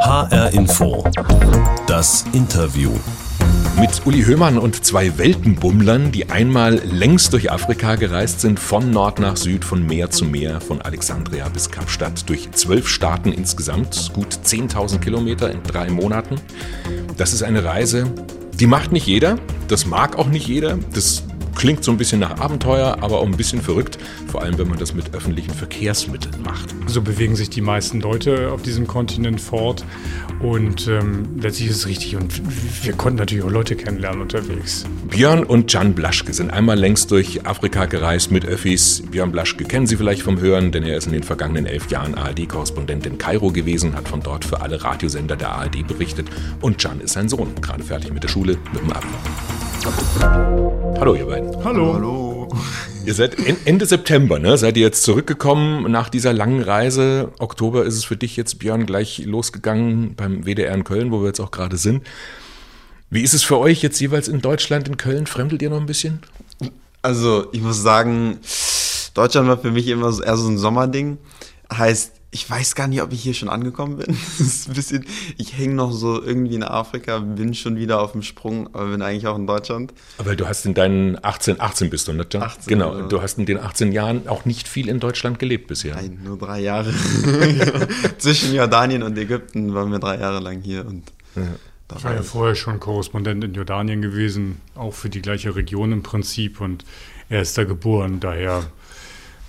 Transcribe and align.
HR 0.00 0.54
Info. 0.54 1.04
Das 1.86 2.24
Interview. 2.32 2.90
Mit 3.78 4.06
Uli 4.06 4.22
Höhmann 4.22 4.56
und 4.56 4.82
zwei 4.82 5.18
Weltenbummlern, 5.18 6.10
die 6.10 6.30
einmal 6.30 6.76
längs 6.76 7.28
durch 7.28 7.52
Afrika 7.52 7.96
gereist 7.96 8.40
sind, 8.40 8.58
von 8.58 8.90
Nord 8.90 9.20
nach 9.20 9.36
Süd, 9.36 9.62
von 9.62 9.86
Meer 9.86 10.10
zu 10.10 10.24
Meer, 10.24 10.62
von 10.62 10.80
Alexandria 10.80 11.48
bis 11.50 11.70
Kapstadt, 11.70 12.28
durch 12.30 12.50
zwölf 12.52 12.88
Staaten 12.88 13.30
insgesamt, 13.32 14.10
gut 14.14 14.32
10.000 14.42 15.00
Kilometer 15.00 15.50
in 15.50 15.62
drei 15.62 15.90
Monaten. 15.90 16.36
Das 17.18 17.34
ist 17.34 17.42
eine 17.42 17.62
Reise, 17.62 18.10
die 18.54 18.66
macht 18.66 18.92
nicht 18.92 19.06
jeder, 19.06 19.36
das 19.68 19.84
mag 19.84 20.16
auch 20.16 20.28
nicht 20.28 20.48
jeder, 20.48 20.78
das 20.94 21.24
Klingt 21.54 21.84
so 21.84 21.90
ein 21.90 21.98
bisschen 21.98 22.20
nach 22.20 22.40
Abenteuer, 22.40 22.98
aber 23.00 23.18
auch 23.18 23.26
ein 23.26 23.36
bisschen 23.36 23.60
verrückt, 23.60 23.98
vor 24.28 24.42
allem 24.42 24.58
wenn 24.58 24.68
man 24.68 24.78
das 24.78 24.94
mit 24.94 25.14
öffentlichen 25.14 25.52
Verkehrsmitteln 25.52 26.42
macht. 26.42 26.74
So 26.86 27.02
bewegen 27.02 27.36
sich 27.36 27.50
die 27.50 27.60
meisten 27.60 28.00
Leute 28.00 28.50
auf 28.52 28.62
diesem 28.62 28.86
Kontinent 28.86 29.40
fort 29.40 29.84
und 30.40 30.88
ähm, 30.88 31.28
letztlich 31.40 31.68
ist 31.68 31.76
es 31.76 31.86
richtig 31.86 32.16
und 32.16 32.40
wir 32.84 32.92
konnten 32.94 33.18
natürlich 33.18 33.44
auch 33.44 33.50
Leute 33.50 33.76
kennenlernen 33.76 34.22
unterwegs. 34.22 34.86
Björn 35.08 35.44
und 35.44 35.72
Jan 35.72 35.94
Blaschke 35.94 36.32
sind 36.32 36.50
einmal 36.50 36.78
längst 36.78 37.10
durch 37.10 37.46
Afrika 37.46 37.84
gereist 37.84 38.30
mit 38.30 38.46
Öffis. 38.46 39.02
Björn 39.10 39.32
Blaschke 39.32 39.64
kennen 39.64 39.86
Sie 39.86 39.96
vielleicht 39.96 40.22
vom 40.22 40.40
Hören, 40.40 40.72
denn 40.72 40.84
er 40.84 40.96
ist 40.96 41.06
in 41.06 41.12
den 41.12 41.22
vergangenen 41.22 41.66
elf 41.66 41.90
Jahren 41.90 42.14
ARD-Korrespondent 42.14 43.06
in 43.06 43.18
Kairo 43.18 43.50
gewesen, 43.50 43.94
hat 43.94 44.08
von 44.08 44.22
dort 44.22 44.44
für 44.44 44.60
alle 44.60 44.82
Radiosender 44.82 45.36
der 45.36 45.50
ARD 45.50 45.86
berichtet 45.86 46.28
und 46.60 46.82
Jan 46.82 47.00
ist 47.00 47.12
sein 47.12 47.28
Sohn, 47.28 47.54
gerade 47.60 47.82
fertig 47.82 48.12
mit 48.12 48.22
der 48.22 48.28
Schule, 48.28 48.56
mit 48.72 48.82
dem 48.82 48.92
Abi. 48.92 49.08
Hallo 50.98 51.14
ihr 51.14 51.26
beiden. 51.26 51.64
Hallo. 51.64 51.94
Hallo. 51.94 52.48
Ihr 53.06 53.14
seid 53.14 53.36
Ende 53.64 53.86
September, 53.86 54.38
ne? 54.38 54.58
Seid 54.58 54.76
ihr 54.76 54.82
jetzt 54.82 55.02
zurückgekommen 55.02 55.90
nach 55.90 56.10
dieser 56.10 56.32
langen 56.34 56.62
Reise? 56.62 57.32
Oktober 57.38 57.84
ist 57.86 57.94
es 57.94 58.04
für 58.04 58.16
dich 58.16 58.36
jetzt, 58.36 58.58
Björn, 58.58 58.84
gleich 58.84 59.24
losgegangen 59.24 60.14
beim 60.16 60.44
WDR 60.44 60.74
in 60.74 60.84
Köln, 60.84 61.10
wo 61.10 61.20
wir 61.20 61.28
jetzt 61.28 61.40
auch 61.40 61.50
gerade 61.50 61.78
sind. 61.78 62.06
Wie 63.08 63.22
ist 63.22 63.32
es 63.32 63.42
für 63.42 63.58
euch 63.58 63.82
jetzt 63.82 63.98
jeweils 64.00 64.28
in 64.28 64.42
Deutschland, 64.42 64.86
in 64.86 64.98
Köln? 64.98 65.26
Fremdelt 65.26 65.62
ihr 65.62 65.70
noch 65.70 65.80
ein 65.80 65.86
bisschen? 65.86 66.20
Also, 67.00 67.46
ich 67.52 67.62
muss 67.62 67.82
sagen, 67.82 68.38
Deutschland 69.14 69.48
war 69.48 69.58
für 69.58 69.70
mich 69.70 69.88
immer 69.88 70.12
eher 70.22 70.36
so 70.36 70.48
ein 70.48 70.58
Sommerding. 70.58 71.16
Heißt, 71.72 72.12
ich 72.32 72.48
weiß 72.48 72.76
gar 72.76 72.86
nicht, 72.86 73.02
ob 73.02 73.12
ich 73.12 73.22
hier 73.22 73.34
schon 73.34 73.48
angekommen 73.48 73.96
bin. 73.96 74.16
Das 74.38 74.40
ist 74.40 74.68
ein 74.68 74.74
bisschen, 74.74 75.06
ich 75.36 75.56
hänge 75.56 75.74
noch 75.74 75.92
so 75.92 76.22
irgendwie 76.22 76.54
in 76.54 76.62
Afrika, 76.62 77.18
bin 77.18 77.54
schon 77.54 77.76
wieder 77.76 78.00
auf 78.00 78.12
dem 78.12 78.22
Sprung, 78.22 78.72
aber 78.72 78.90
bin 78.90 79.02
eigentlich 79.02 79.26
auch 79.26 79.36
in 79.36 79.46
Deutschland. 79.46 79.92
Weil 80.18 80.36
du 80.36 80.46
hast 80.46 80.64
in 80.64 80.74
deinen 80.74 81.22
18, 81.22 81.60
18 81.60 81.90
bist 81.90 82.08
du, 82.08 82.12
ne? 82.12 82.22
18, 82.22 82.44
genau. 82.66 82.92
genau. 82.92 83.08
Du 83.08 83.20
hast 83.22 83.38
in 83.38 83.46
den 83.46 83.58
18 83.58 83.92
Jahren 83.92 84.28
auch 84.28 84.44
nicht 84.44 84.68
viel 84.68 84.88
in 84.88 85.00
Deutschland 85.00 85.38
gelebt 85.38 85.66
bisher. 85.66 85.96
Nein, 85.96 86.20
nur 86.24 86.38
drei 86.38 86.60
Jahre. 86.60 86.92
Zwischen 88.18 88.54
Jordanien 88.54 89.02
und 89.02 89.18
Ägypten 89.18 89.74
waren 89.74 89.90
wir 89.90 89.98
drei 89.98 90.18
Jahre 90.18 90.40
lang 90.40 90.60
hier 90.60 90.86
und 90.86 91.12
da 91.88 91.96
Ich 91.96 92.04
war 92.04 92.14
ja 92.14 92.22
vorher 92.22 92.54
schon 92.54 92.78
Korrespondent 92.78 93.42
in 93.42 93.54
Jordanien 93.54 94.00
gewesen, 94.00 94.60
auch 94.76 94.94
für 94.94 95.10
die 95.10 95.20
gleiche 95.20 95.56
Region 95.56 95.90
im 95.90 96.02
Prinzip 96.02 96.60
und 96.60 96.84
er 97.28 97.42
ist 97.42 97.58
da 97.58 97.64
geboren, 97.64 98.20
daher 98.20 98.64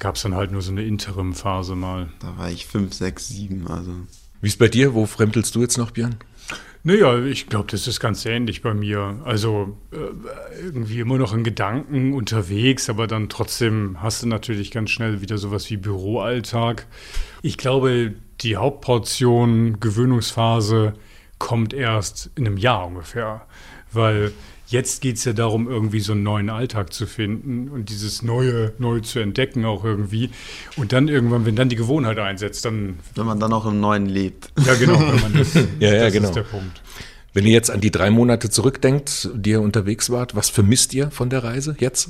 gab 0.01 0.15
es 0.15 0.23
dann 0.23 0.35
halt 0.35 0.51
nur 0.51 0.63
so 0.63 0.71
eine 0.71 0.83
Interim-Phase 0.83 1.75
mal. 1.75 2.09
da 2.19 2.35
war 2.37 2.49
ich 2.49 2.65
fünf, 2.65 2.93
sechs, 2.93 3.27
sieben, 3.27 3.67
also. 3.67 3.91
Wie 4.41 4.47
ist 4.47 4.57
bei 4.57 4.67
dir? 4.67 4.95
Wo 4.95 5.05
fremdelst 5.05 5.53
du 5.53 5.61
jetzt 5.61 5.77
noch, 5.77 5.91
Björn? 5.91 6.15
Naja, 6.83 7.23
ich 7.23 7.45
glaube, 7.45 7.67
das 7.69 7.87
ist 7.87 7.99
ganz 7.99 8.25
ähnlich 8.25 8.63
bei 8.63 8.73
mir. 8.73 9.21
Also 9.23 9.77
äh, 9.91 9.97
irgendwie 10.59 10.99
immer 10.99 11.19
noch 11.19 11.35
in 11.35 11.43
Gedanken 11.43 12.13
unterwegs, 12.13 12.89
aber 12.89 13.05
dann 13.05 13.29
trotzdem 13.29 14.01
hast 14.01 14.23
du 14.23 14.27
natürlich 14.27 14.71
ganz 14.71 14.89
schnell 14.89 15.21
wieder 15.21 15.37
sowas 15.37 15.69
wie 15.69 15.77
Büroalltag. 15.77 16.87
Ich 17.43 17.57
glaube, 17.57 18.15
die 18.41 18.57
Hauptportion 18.57 19.79
Gewöhnungsphase 19.79 20.93
kommt 21.37 21.75
erst 21.75 22.31
in 22.33 22.47
einem 22.47 22.57
Jahr 22.57 22.87
ungefähr, 22.87 23.45
weil 23.91 24.31
jetzt 24.71 25.01
geht 25.01 25.17
es 25.17 25.25
ja 25.25 25.33
darum, 25.33 25.67
irgendwie 25.67 25.99
so 25.99 26.13
einen 26.13 26.23
neuen 26.23 26.49
Alltag 26.49 26.93
zu 26.93 27.05
finden 27.05 27.69
und 27.69 27.89
dieses 27.89 28.21
Neue 28.21 28.73
neu 28.77 29.01
zu 29.01 29.19
entdecken 29.19 29.65
auch 29.65 29.83
irgendwie. 29.83 30.29
Und 30.77 30.93
dann 30.93 31.07
irgendwann, 31.07 31.45
wenn 31.45 31.55
dann 31.55 31.69
die 31.69 31.75
Gewohnheit 31.75 32.17
einsetzt, 32.19 32.65
dann, 32.65 32.99
Wenn 33.15 33.25
man 33.25 33.39
dann 33.39 33.53
auch 33.53 33.65
im 33.65 33.79
Neuen 33.79 34.07
lebt. 34.07 34.51
ja 34.65 34.73
genau, 34.75 34.99
wenn 34.99 35.21
man 35.21 35.33
das, 35.33 35.53
Ja, 35.79 35.93
ja, 35.93 36.03
das 36.05 36.13
genau. 36.13 36.27
ist 36.29 36.35
der 36.35 36.43
Punkt. 36.43 36.81
Wenn 37.33 37.45
ihr 37.45 37.53
jetzt 37.53 37.71
an 37.71 37.79
die 37.81 37.91
drei 37.91 38.09
Monate 38.09 38.49
zurückdenkt, 38.49 39.29
die 39.33 39.51
ihr 39.51 39.61
unterwegs 39.61 40.09
wart, 40.09 40.35
was 40.35 40.49
vermisst 40.49 40.93
ihr 40.93 41.11
von 41.11 41.29
der 41.29 41.43
Reise 41.43 41.75
jetzt? 41.79 42.09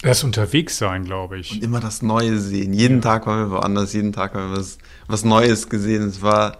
Das 0.00 0.22
unterwegs 0.22 0.76
sein, 0.76 1.04
glaube 1.04 1.38
ich. 1.38 1.62
immer 1.62 1.80
das 1.80 2.02
Neue 2.02 2.38
sehen. 2.38 2.74
Jeden 2.74 3.00
Tag 3.00 3.26
waren 3.26 3.50
wir 3.50 3.56
woanders, 3.56 3.94
jeden 3.94 4.12
Tag 4.12 4.34
haben 4.34 4.50
wir 4.52 4.58
was, 4.58 4.78
was 5.06 5.24
Neues 5.24 5.70
gesehen. 5.70 6.02
Es 6.02 6.20
war, 6.20 6.58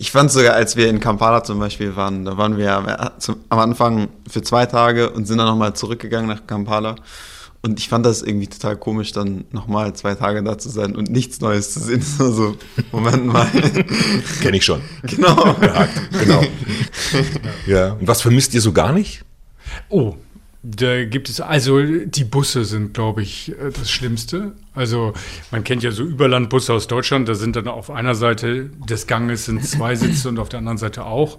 ich 0.00 0.12
fand 0.12 0.30
sogar, 0.30 0.54
als 0.54 0.76
wir 0.76 0.88
in 0.88 1.00
Kampala 1.00 1.42
zum 1.42 1.58
Beispiel 1.58 1.96
waren, 1.96 2.24
da 2.24 2.36
waren 2.36 2.56
wir 2.56 2.72
am, 2.72 3.58
Anfang 3.58 4.08
für 4.28 4.42
zwei 4.42 4.64
Tage 4.64 5.10
und 5.10 5.26
sind 5.26 5.38
dann 5.38 5.48
nochmal 5.48 5.74
zurückgegangen 5.74 6.28
nach 6.28 6.46
Kampala. 6.46 6.94
Und 7.62 7.80
ich 7.80 7.88
fand 7.88 8.06
das 8.06 8.22
irgendwie 8.22 8.46
total 8.46 8.76
komisch, 8.76 9.10
dann 9.10 9.44
nochmal 9.50 9.92
zwei 9.94 10.14
Tage 10.14 10.44
da 10.44 10.56
zu 10.56 10.68
sein 10.68 10.94
und 10.94 11.10
nichts 11.10 11.40
Neues 11.40 11.74
zu 11.74 11.80
sehen. 11.80 11.98
Das 11.98 12.18
war 12.20 12.30
so, 12.30 12.56
Moment 12.92 13.26
mal. 13.26 13.50
Kenn 14.40 14.54
ich 14.54 14.64
schon. 14.64 14.80
genau. 15.02 15.56
Genau. 16.20 16.44
ja. 17.66 17.94
Und 17.94 18.06
was 18.06 18.22
vermisst 18.22 18.54
ihr 18.54 18.60
so 18.60 18.72
gar 18.72 18.92
nicht? 18.92 19.24
Oh, 19.88 20.14
da 20.62 21.04
gibt 21.04 21.28
es, 21.28 21.40
also 21.40 21.80
die 21.82 22.24
Busse 22.24 22.64
sind, 22.64 22.92
glaube 22.94 23.22
ich, 23.22 23.52
äh, 23.52 23.70
das 23.70 23.90
Schlimmste. 23.90 24.52
Also 24.74 25.12
man 25.50 25.64
kennt 25.64 25.82
ja 25.82 25.90
so 25.90 26.02
Überlandbusse 26.02 26.72
aus 26.72 26.86
Deutschland, 26.86 27.28
da 27.28 27.34
sind 27.34 27.56
dann 27.56 27.68
auf 27.68 27.90
einer 27.90 28.14
Seite 28.14 28.70
des 28.88 29.06
Ganges 29.06 29.44
sind 29.44 29.64
zwei 29.64 29.94
Sitze 29.94 30.28
und 30.28 30.38
auf 30.38 30.48
der 30.48 30.58
anderen 30.58 30.78
Seite 30.78 31.04
auch. 31.04 31.38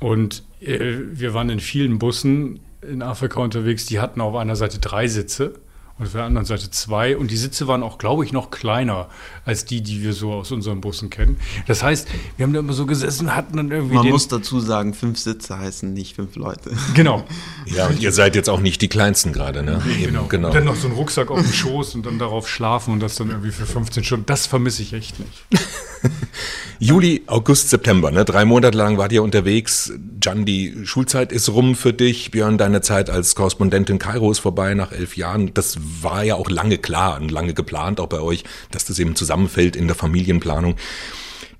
Und 0.00 0.44
äh, 0.60 0.96
wir 1.12 1.34
waren 1.34 1.50
in 1.50 1.60
vielen 1.60 1.98
Bussen 1.98 2.60
in 2.80 3.02
Afrika 3.02 3.40
unterwegs, 3.40 3.86
die 3.86 4.00
hatten 4.00 4.20
auf 4.20 4.36
einer 4.36 4.56
Seite 4.56 4.78
drei 4.78 5.08
Sitze 5.08 5.54
und 5.98 6.06
auf 6.06 6.12
der 6.12 6.24
anderen 6.24 6.46
Seite 6.46 6.70
zwei. 6.70 7.16
Und 7.16 7.30
die 7.30 7.36
Sitze 7.36 7.66
waren 7.66 7.82
auch, 7.82 7.98
glaube 7.98 8.24
ich, 8.24 8.32
noch 8.32 8.50
kleiner 8.50 9.08
als 9.44 9.64
die, 9.64 9.82
die 9.82 10.02
wir 10.02 10.12
so 10.12 10.32
aus 10.32 10.52
unseren 10.52 10.80
Bussen 10.80 11.10
kennen. 11.10 11.38
Das 11.66 11.82
heißt, 11.82 12.08
wir 12.36 12.44
haben 12.44 12.52
da 12.52 12.60
immer 12.60 12.72
so 12.72 12.86
gesessen, 12.86 13.34
hatten 13.34 13.56
dann 13.56 13.70
irgendwie 13.70 13.94
Man 13.96 14.04
den, 14.04 14.12
muss 14.12 14.28
dazu 14.28 14.60
sagen, 14.60 14.94
fünf 14.94 15.18
Sitze 15.18 15.58
heißen 15.58 15.92
nicht 15.92 16.14
fünf 16.16 16.36
Leute. 16.36 16.70
genau, 16.94 17.24
Ja, 17.66 17.88
und 17.88 18.00
ihr 18.00 18.12
seid 18.12 18.34
jetzt 18.36 18.48
auch 18.48 18.60
nicht 18.60 18.80
die 18.82 18.88
Kleinsten 18.88 19.32
gerade, 19.32 19.62
ne? 19.62 19.82
Eben, 20.00 20.08
Genau. 20.12 20.24
genau. 20.28 20.48
Und 20.48 20.54
dann 20.54 20.64
noch 20.64 20.76
so 20.76 20.86
ein 20.88 20.94
Rucksack 20.94 21.30
auf 21.30 21.40
dem 21.42 21.52
Schoß 21.52 21.94
und 21.96 22.06
dann 22.06 22.18
darauf 22.18 22.48
schlafen 22.48 22.92
und 22.94 23.00
das 23.00 23.16
dann 23.16 23.28
irgendwie 23.30 23.50
für 23.50 23.66
15 23.66 24.04
Stunden. 24.04 24.26
Das 24.26 24.46
vermisse 24.46 24.82
ich 24.82 24.92
echt 24.92 25.18
nicht. 25.18 25.44
Juli, 26.78 27.22
August, 27.26 27.70
September, 27.70 28.10
ne? 28.10 28.24
Drei 28.24 28.44
Monate 28.44 28.76
lang 28.76 28.98
wart 28.98 29.12
ihr 29.12 29.22
unterwegs. 29.22 29.92
Jan, 30.22 30.44
die 30.44 30.74
Schulzeit 30.84 31.32
ist 31.32 31.48
rum 31.48 31.74
für 31.74 31.92
dich. 31.92 32.30
Björn, 32.30 32.58
deine 32.58 32.80
Zeit 32.80 33.10
als 33.10 33.34
Korrespondent 33.34 33.90
in 33.90 33.98
Kairo 33.98 34.30
ist 34.30 34.38
vorbei 34.38 34.74
nach 34.74 34.92
elf 34.92 35.16
Jahren. 35.16 35.52
Das 35.54 35.78
war 36.02 36.24
ja 36.24 36.36
auch 36.36 36.50
lange 36.50 36.78
klar 36.78 37.20
und 37.20 37.30
lange 37.30 37.54
geplant, 37.54 38.00
auch 38.00 38.08
bei 38.08 38.20
euch, 38.20 38.44
dass 38.70 38.84
das 38.84 38.98
eben 38.98 39.16
zusammenfällt 39.16 39.76
in 39.76 39.86
der 39.86 39.96
Familienplanung. 39.96 40.76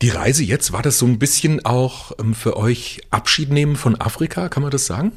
Die 0.00 0.10
Reise 0.10 0.44
jetzt, 0.44 0.72
war 0.72 0.82
das 0.82 0.98
so 0.98 1.06
ein 1.06 1.18
bisschen 1.18 1.64
auch 1.64 2.12
ähm, 2.20 2.34
für 2.34 2.56
euch 2.56 3.00
Abschied 3.10 3.50
nehmen 3.50 3.74
von 3.74 4.00
Afrika, 4.00 4.48
kann 4.48 4.62
man 4.62 4.70
das 4.70 4.86
sagen? 4.86 5.12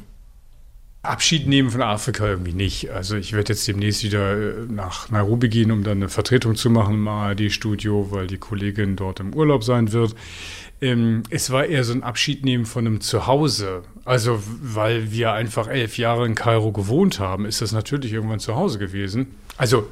Abschied 1.02 1.48
nehmen 1.48 1.70
von 1.70 1.82
Afrika 1.82 2.26
irgendwie 2.26 2.52
nicht. 2.52 2.90
Also 2.90 3.16
ich 3.16 3.32
werde 3.32 3.52
jetzt 3.52 3.66
demnächst 3.66 4.04
wieder 4.04 4.36
äh, 4.36 4.54
nach 4.68 5.10
Nairobi 5.10 5.48
gehen, 5.48 5.72
um 5.72 5.82
dann 5.82 5.98
eine 5.98 6.08
Vertretung 6.08 6.54
zu 6.54 6.70
machen 6.70 6.94
im 6.94 7.08
ARD-Studio, 7.08 8.08
weil 8.10 8.28
die 8.28 8.38
Kollegin 8.38 8.94
dort 8.94 9.18
im 9.18 9.34
Urlaub 9.34 9.64
sein 9.64 9.92
wird. 9.92 10.14
Ähm, 10.80 11.24
es 11.28 11.50
war 11.50 11.64
eher 11.64 11.82
so 11.82 11.92
ein 11.92 12.04
Abschied 12.04 12.44
nehmen 12.44 12.66
von 12.66 12.86
einem 12.86 13.00
Zuhause. 13.00 13.82
Also 14.04 14.40
weil 14.46 15.10
wir 15.10 15.32
einfach 15.32 15.66
elf 15.66 15.98
Jahre 15.98 16.24
in 16.24 16.36
Kairo 16.36 16.70
gewohnt 16.70 17.18
haben, 17.18 17.46
ist 17.46 17.60
das 17.60 17.72
natürlich 17.72 18.12
irgendwann 18.12 18.40
zu 18.40 18.54
Hause 18.54 18.78
gewesen. 18.78 19.34
Also 19.56 19.88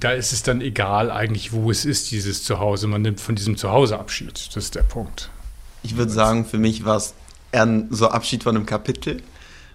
da 0.00 0.12
ist 0.12 0.32
es 0.32 0.42
dann 0.42 0.62
egal 0.62 1.10
eigentlich, 1.10 1.52
wo 1.52 1.70
es 1.70 1.84
ist, 1.84 2.10
dieses 2.10 2.42
Zuhause. 2.44 2.86
Man 2.86 3.02
nimmt 3.02 3.20
von 3.20 3.34
diesem 3.34 3.58
Zuhause 3.58 3.98
Abschied. 3.98 4.48
Das 4.54 4.64
ist 4.64 4.74
der 4.74 4.82
Punkt. 4.82 5.30
Ich 5.82 5.96
würde 5.98 6.10
sagen, 6.10 6.46
für 6.46 6.58
mich 6.58 6.86
war 6.86 6.96
es 6.96 7.14
eher 7.52 7.84
so 7.90 8.08
Abschied 8.08 8.44
von 8.44 8.56
einem 8.56 8.66
Kapitel, 8.66 9.22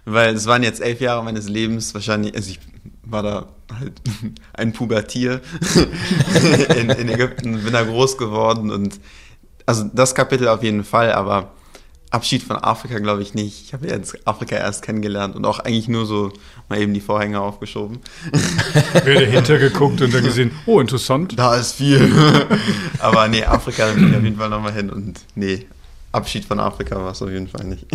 weil 0.05 0.35
es 0.35 0.45
waren 0.45 0.63
jetzt 0.63 0.81
elf 0.81 1.01
Jahre 1.01 1.23
meines 1.23 1.47
Lebens, 1.47 1.93
wahrscheinlich, 1.93 2.35
also 2.35 2.49
ich 2.49 2.59
war 3.03 3.23
da 3.23 3.47
halt 3.79 4.01
ein 4.53 4.73
Pubertier 4.73 5.41
in, 6.77 6.89
in 6.89 7.09
Ägypten, 7.09 7.63
bin 7.63 7.73
da 7.73 7.83
groß 7.83 8.17
geworden 8.17 8.71
und 8.71 8.99
also 9.65 9.85
das 9.93 10.13
Kapitel 10.13 10.47
auf 10.47 10.63
jeden 10.63 10.83
Fall, 10.83 11.13
aber 11.13 11.51
Abschied 12.13 12.43
von 12.43 12.57
Afrika 12.57 12.99
glaube 12.99 13.23
ich 13.23 13.33
nicht. 13.33 13.65
Ich 13.65 13.73
habe 13.73 13.87
jetzt 13.87 14.15
Afrika 14.27 14.55
erst 14.55 14.83
kennengelernt 14.83 15.35
und 15.35 15.45
auch 15.45 15.59
eigentlich 15.59 15.87
nur 15.87 16.05
so 16.05 16.31
mal 16.69 16.79
eben 16.79 16.93
die 16.93 17.01
Vorhänge 17.01 17.39
aufgeschoben. 17.39 17.99
Wer 19.03 19.21
dahinter 19.21 19.57
geguckt 19.57 19.99
und 19.99 20.13
dann 20.13 20.23
gesehen, 20.23 20.51
oh, 20.67 20.79
interessant. 20.79 21.33
Da 21.39 21.55
ist 21.55 21.73
viel. 21.73 22.13
aber 22.99 23.27
nee, 23.29 23.43
Afrika 23.43 23.95
will 23.95 24.09
ich 24.09 24.15
auf 24.15 24.23
jeden 24.23 24.37
Fall 24.37 24.49
nochmal 24.49 24.73
hin 24.73 24.91
und 24.91 25.21
nee, 25.33 25.65
Abschied 26.11 26.45
von 26.45 26.59
Afrika 26.59 26.97
war 26.97 27.13
es 27.13 27.21
auf 27.23 27.31
jeden 27.31 27.47
Fall 27.47 27.65
nicht. 27.65 27.87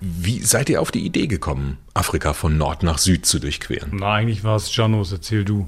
Wie 0.00 0.40
seid 0.40 0.68
ihr 0.68 0.80
auf 0.80 0.90
die 0.90 1.04
Idee 1.04 1.26
gekommen, 1.26 1.78
Afrika 1.94 2.32
von 2.32 2.56
Nord 2.56 2.82
nach 2.82 2.98
Süd 2.98 3.26
zu 3.26 3.38
durchqueren? 3.38 3.90
Na, 3.94 4.14
eigentlich 4.14 4.44
war 4.44 4.56
es 4.56 4.74
Janos, 4.74 5.12
erzähl 5.12 5.44
du. 5.44 5.66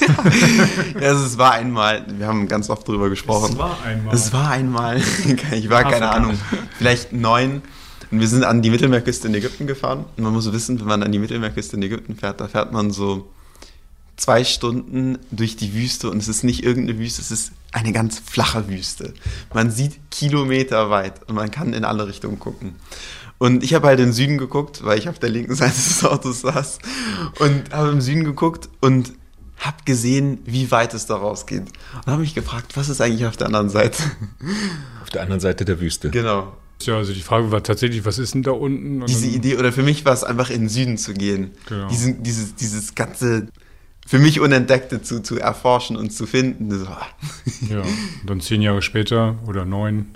ja, 1.00 1.08
also 1.08 1.26
es 1.26 1.38
war 1.38 1.52
einmal, 1.52 2.06
wir 2.18 2.26
haben 2.26 2.48
ganz 2.48 2.70
oft 2.70 2.88
drüber 2.88 3.10
gesprochen. 3.10 3.52
Es 3.52 3.58
war 3.58 3.82
einmal. 3.84 4.14
Es 4.14 4.32
war 4.32 4.50
einmal, 4.50 5.02
ich 5.52 5.70
war 5.70 5.84
keine 5.84 6.10
Ahnung, 6.10 6.38
vielleicht 6.78 7.12
neun. 7.12 7.62
Und 8.10 8.20
wir 8.20 8.28
sind 8.28 8.44
an 8.44 8.62
die 8.62 8.70
Mittelmeerküste 8.70 9.28
in 9.28 9.34
Ägypten 9.34 9.66
gefahren. 9.66 10.04
Und 10.16 10.22
man 10.22 10.32
muss 10.32 10.50
wissen, 10.52 10.78
wenn 10.78 10.86
man 10.86 11.02
an 11.02 11.10
die 11.10 11.18
Mittelmeerküste 11.18 11.76
in 11.76 11.82
Ägypten 11.82 12.14
fährt, 12.16 12.40
da 12.40 12.48
fährt 12.48 12.72
man 12.72 12.92
so 12.92 13.28
zwei 14.16 14.44
Stunden 14.44 15.18
durch 15.30 15.56
die 15.56 15.74
Wüste 15.74 16.10
und 16.10 16.18
es 16.18 16.28
ist 16.28 16.42
nicht 16.42 16.64
irgendeine 16.64 16.98
Wüste, 16.98 17.20
es 17.20 17.30
ist 17.30 17.52
eine 17.72 17.92
ganz 17.92 18.18
flache 18.18 18.68
Wüste. 18.68 19.12
Man 19.52 19.70
sieht 19.70 20.10
Kilometer 20.10 20.90
weit 20.90 21.28
und 21.28 21.34
man 21.34 21.50
kann 21.50 21.74
in 21.74 21.84
alle 21.84 22.08
Richtungen 22.08 22.38
gucken. 22.38 22.76
Und 23.38 23.62
ich 23.62 23.74
habe 23.74 23.88
halt 23.88 24.00
in 24.00 24.06
den 24.06 24.12
Süden 24.14 24.38
geguckt, 24.38 24.84
weil 24.84 24.98
ich 24.98 25.08
auf 25.08 25.18
der 25.18 25.28
linken 25.28 25.54
Seite 25.54 25.74
des 25.74 26.04
Autos 26.04 26.40
saß 26.40 26.78
und 27.38 27.72
habe 27.72 27.90
im 27.90 28.00
Süden 28.00 28.24
geguckt 28.24 28.70
und 28.80 29.12
habe 29.58 29.76
gesehen, 29.84 30.38
wie 30.44 30.70
weit 30.70 30.94
es 30.94 31.06
da 31.06 31.16
rausgeht. 31.16 31.64
Und 31.94 32.06
habe 32.06 32.20
mich 32.20 32.34
gefragt, 32.34 32.76
was 32.76 32.88
ist 32.88 33.00
eigentlich 33.00 33.26
auf 33.26 33.36
der 33.36 33.46
anderen 33.48 33.68
Seite? 33.68 34.02
Auf 35.02 35.10
der 35.10 35.22
anderen 35.22 35.40
Seite 35.40 35.64
der 35.64 35.80
Wüste. 35.80 36.10
Genau. 36.10 36.56
Ja, 36.82 36.96
also 36.96 37.14
die 37.14 37.22
Frage 37.22 37.50
war 37.52 37.62
tatsächlich, 37.62 38.04
was 38.04 38.18
ist 38.18 38.34
denn 38.34 38.42
da 38.42 38.50
unten? 38.50 39.00
Und 39.00 39.08
Diese 39.08 39.26
Idee, 39.26 39.56
oder 39.56 39.72
für 39.72 39.82
mich 39.82 40.04
war 40.04 40.12
es 40.12 40.24
einfach 40.24 40.50
in 40.50 40.62
den 40.62 40.68
Süden 40.68 40.98
zu 40.98 41.14
gehen. 41.14 41.52
Genau. 41.66 41.88
Diesen, 41.88 42.22
dieses, 42.22 42.54
dieses 42.54 42.94
ganze 42.94 43.48
für 44.06 44.18
mich 44.18 44.40
Unentdeckte 44.40 45.02
zu, 45.02 45.20
zu 45.20 45.38
erforschen 45.38 45.96
und 45.96 46.10
zu 46.10 46.26
finden. 46.26 46.70
So. 46.70 46.86
Ja, 47.68 47.82
dann 48.24 48.40
zehn 48.40 48.62
Jahre 48.62 48.80
später 48.80 49.36
oder 49.46 49.64
neun 49.64 50.15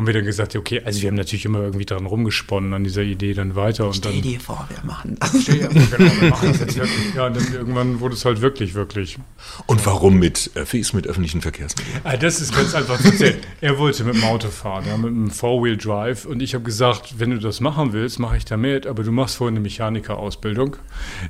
haben 0.00 0.06
wir 0.06 0.14
dann 0.14 0.24
gesagt, 0.24 0.56
okay, 0.56 0.80
also 0.82 1.02
wir 1.02 1.08
haben 1.08 1.16
natürlich 1.16 1.44
immer 1.44 1.60
irgendwie 1.60 1.84
dran 1.84 2.06
rumgesponnen 2.06 2.72
an 2.72 2.84
dieser 2.84 3.02
Idee 3.02 3.34
dann 3.34 3.54
weiter. 3.54 3.86
Und 3.86 3.96
stell 3.96 4.14
dann, 4.14 4.22
dir 4.22 4.40
vor, 4.40 4.66
wir 4.70 4.82
machen 4.82 5.18
das. 5.20 5.42
Stell 5.42 5.58
dir 5.58 5.70
vor, 5.70 5.98
genau, 5.98 6.20
wir 6.22 6.30
machen 6.30 6.48
das 6.52 6.60
jetzt. 6.60 6.80
Ja, 7.14 7.26
und 7.26 7.36
dann 7.36 7.52
irgendwann 7.52 8.00
wurde 8.00 8.14
es 8.14 8.24
halt 8.24 8.40
wirklich, 8.40 8.72
wirklich. 8.72 9.18
Und 9.66 9.84
warum 9.84 10.18
mit 10.18 10.52
Öffis, 10.54 10.94
mit 10.94 11.06
öffentlichen 11.06 11.42
Verkehrsmitteln? 11.42 12.00
Ah, 12.04 12.16
das 12.16 12.40
ist 12.40 12.56
ganz 12.56 12.74
einfach 12.74 12.98
zu 12.98 13.08
erzählen. 13.08 13.40
Er 13.60 13.76
wollte 13.76 14.04
mit 14.04 14.14
dem 14.14 14.24
Auto 14.24 14.48
fahren, 14.48 14.84
ja, 14.88 14.96
mit 14.96 15.10
einem 15.10 15.30
Four-Wheel-Drive. 15.30 16.24
Und 16.24 16.40
ich 16.40 16.54
habe 16.54 16.64
gesagt, 16.64 17.18
wenn 17.18 17.28
du 17.28 17.38
das 17.38 17.60
machen 17.60 17.92
willst, 17.92 18.18
mache 18.18 18.38
ich 18.38 18.46
da 18.46 18.56
mit, 18.56 18.86
aber 18.86 19.02
du 19.02 19.12
machst 19.12 19.36
vorhin 19.36 19.56
eine 19.56 19.62
Mechanikerausbildung. 19.62 20.76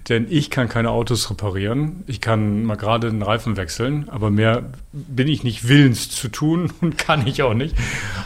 Denn 0.09 0.29
ich 0.31 0.49
kann 0.49 0.69
keine 0.69 0.91
Autos 0.91 1.29
reparieren. 1.29 2.05
Ich 2.07 2.21
kann 2.21 2.63
mal 2.63 2.77
gerade 2.77 3.09
einen 3.09 3.23
Reifen 3.23 3.57
wechseln, 3.57 4.09
aber 4.11 4.31
mehr 4.31 4.71
bin 4.93 5.27
ich 5.27 5.43
nicht 5.43 5.67
willens 5.67 6.09
zu 6.09 6.29
tun 6.29 6.73
und 6.81 6.99
kann 6.99 7.27
ich 7.27 7.43
auch 7.43 7.55
nicht. 7.55 7.75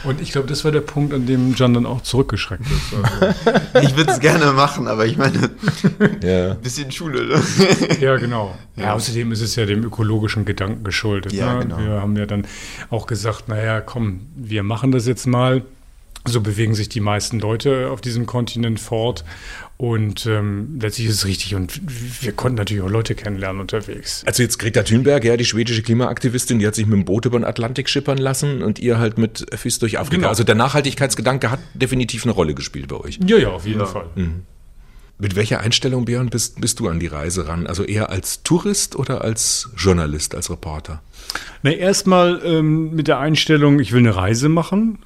Und 0.03 0.21
ich 0.21 0.34
glaube, 0.35 0.49
das 0.49 0.65
war 0.65 0.73
der 0.73 0.81
Punkt, 0.81 1.13
an 1.13 1.25
dem 1.25 1.55
Jan 1.55 1.73
dann 1.73 1.85
auch 1.85 2.01
zurückgeschreckt 2.01 2.65
ist. 2.65 2.93
Also. 2.93 3.59
ich 3.81 3.95
würde 3.95 4.11
es 4.11 4.19
gerne 4.19 4.51
machen, 4.51 4.89
aber 4.89 5.05
ich 5.05 5.15
meine, 5.15 5.49
ja. 6.21 6.51
ein 6.51 6.61
bisschen 6.61 6.91
Schule. 6.91 7.25
Ne? 7.25 7.41
ja, 8.01 8.17
genau. 8.17 8.53
Ja, 8.75 8.93
außerdem 8.93 9.31
ist 9.31 9.39
es 9.39 9.55
ja 9.55 9.65
dem 9.65 9.85
ökologischen 9.85 10.43
Gedanken 10.43 10.83
geschuldet. 10.83 11.31
Ja, 11.31 11.53
ne? 11.53 11.59
genau. 11.61 11.77
Wir 11.79 12.01
haben 12.01 12.17
ja 12.17 12.25
dann 12.25 12.45
auch 12.89 13.07
gesagt, 13.07 13.47
naja, 13.47 13.79
komm, 13.79 14.27
wir 14.35 14.63
machen 14.63 14.91
das 14.91 15.07
jetzt 15.07 15.25
mal. 15.25 15.63
So 16.25 16.41
bewegen 16.41 16.75
sich 16.75 16.89
die 16.89 17.01
meisten 17.01 17.39
Leute 17.39 17.89
auf 17.91 18.01
diesem 18.01 18.25
Kontinent 18.25 18.81
fort. 18.81 19.23
Und 19.77 20.25
ähm, 20.25 20.79
letztlich 20.81 21.07
ist 21.07 21.15
es 21.15 21.25
richtig. 21.25 21.53
Und 21.53 21.81
wir 22.21 22.31
konnten 22.31 22.57
natürlich 22.57 22.81
auch 22.81 22.89
Leute 22.89 23.13
kennenlernen 23.13 23.59
unterwegs. 23.59 24.23
Also 24.25 24.41
jetzt 24.41 24.57
Greta 24.57 24.83
Thunberg, 24.83 25.25
ja, 25.25 25.35
die 25.35 25.43
schwedische 25.43 25.81
Klimaaktivistin, 25.81 26.59
die 26.59 26.67
hat 26.67 26.75
sich 26.75 26.85
mit 26.85 26.93
dem 26.93 27.05
Boot 27.05 27.25
über 27.25 27.37
den 27.37 27.43
Atlantik 27.43 27.89
schippern 27.89 28.17
lassen 28.17 28.63
und 28.63 28.79
ihr 28.79 28.99
halt 28.99 29.17
mit 29.17 29.51
Öffis 29.51 29.79
durch 29.79 29.99
Afrika. 29.99 30.17
Genau. 30.17 30.29
Also 30.29 30.45
der 30.45 30.55
Nachhaltigkeitsgedanke 30.55 31.51
hat 31.51 31.59
definitiv 31.73 32.23
eine 32.23 32.31
Rolle 32.31 32.53
gespielt 32.53 32.87
bei 32.87 32.95
euch. 32.95 33.19
Ja, 33.25 33.37
ja, 33.37 33.49
auf 33.49 33.65
jeden 33.65 33.81
ja. 33.81 33.85
Fall. 33.85 34.05
Mhm. 34.15 34.43
Mit 35.17 35.35
welcher 35.35 35.61
Einstellung, 35.61 36.05
Björn, 36.05 36.29
bist, 36.29 36.59
bist 36.59 36.79
du 36.79 36.89
an 36.89 36.99
die 36.99 37.07
Reise 37.07 37.47
ran? 37.47 37.67
Also 37.67 37.83
eher 37.83 38.09
als 38.09 38.43
Tourist 38.43 38.97
oder 38.97 39.21
als 39.21 39.69
Journalist, 39.77 40.35
als 40.35 40.49
Reporter? 40.49 41.01
Na, 41.63 41.71
erstmal 41.71 42.41
ähm, 42.45 42.93
mit 42.93 43.07
der 43.07 43.19
Einstellung, 43.19 43.79
ich 43.79 43.91
will 43.91 43.99
eine 43.99 44.15
Reise 44.15 44.49
machen 44.49 44.99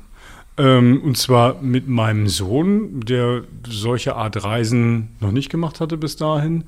ähm, 0.59 1.01
und 1.01 1.17
zwar 1.17 1.61
mit 1.61 1.87
meinem 1.87 2.27
Sohn, 2.27 2.99
der 2.99 3.43
solche 3.65 4.15
Art 4.15 4.43
Reisen 4.43 5.15
noch 5.21 5.31
nicht 5.31 5.49
gemacht 5.49 5.79
hatte 5.79 5.97
bis 5.97 6.17
dahin. 6.17 6.65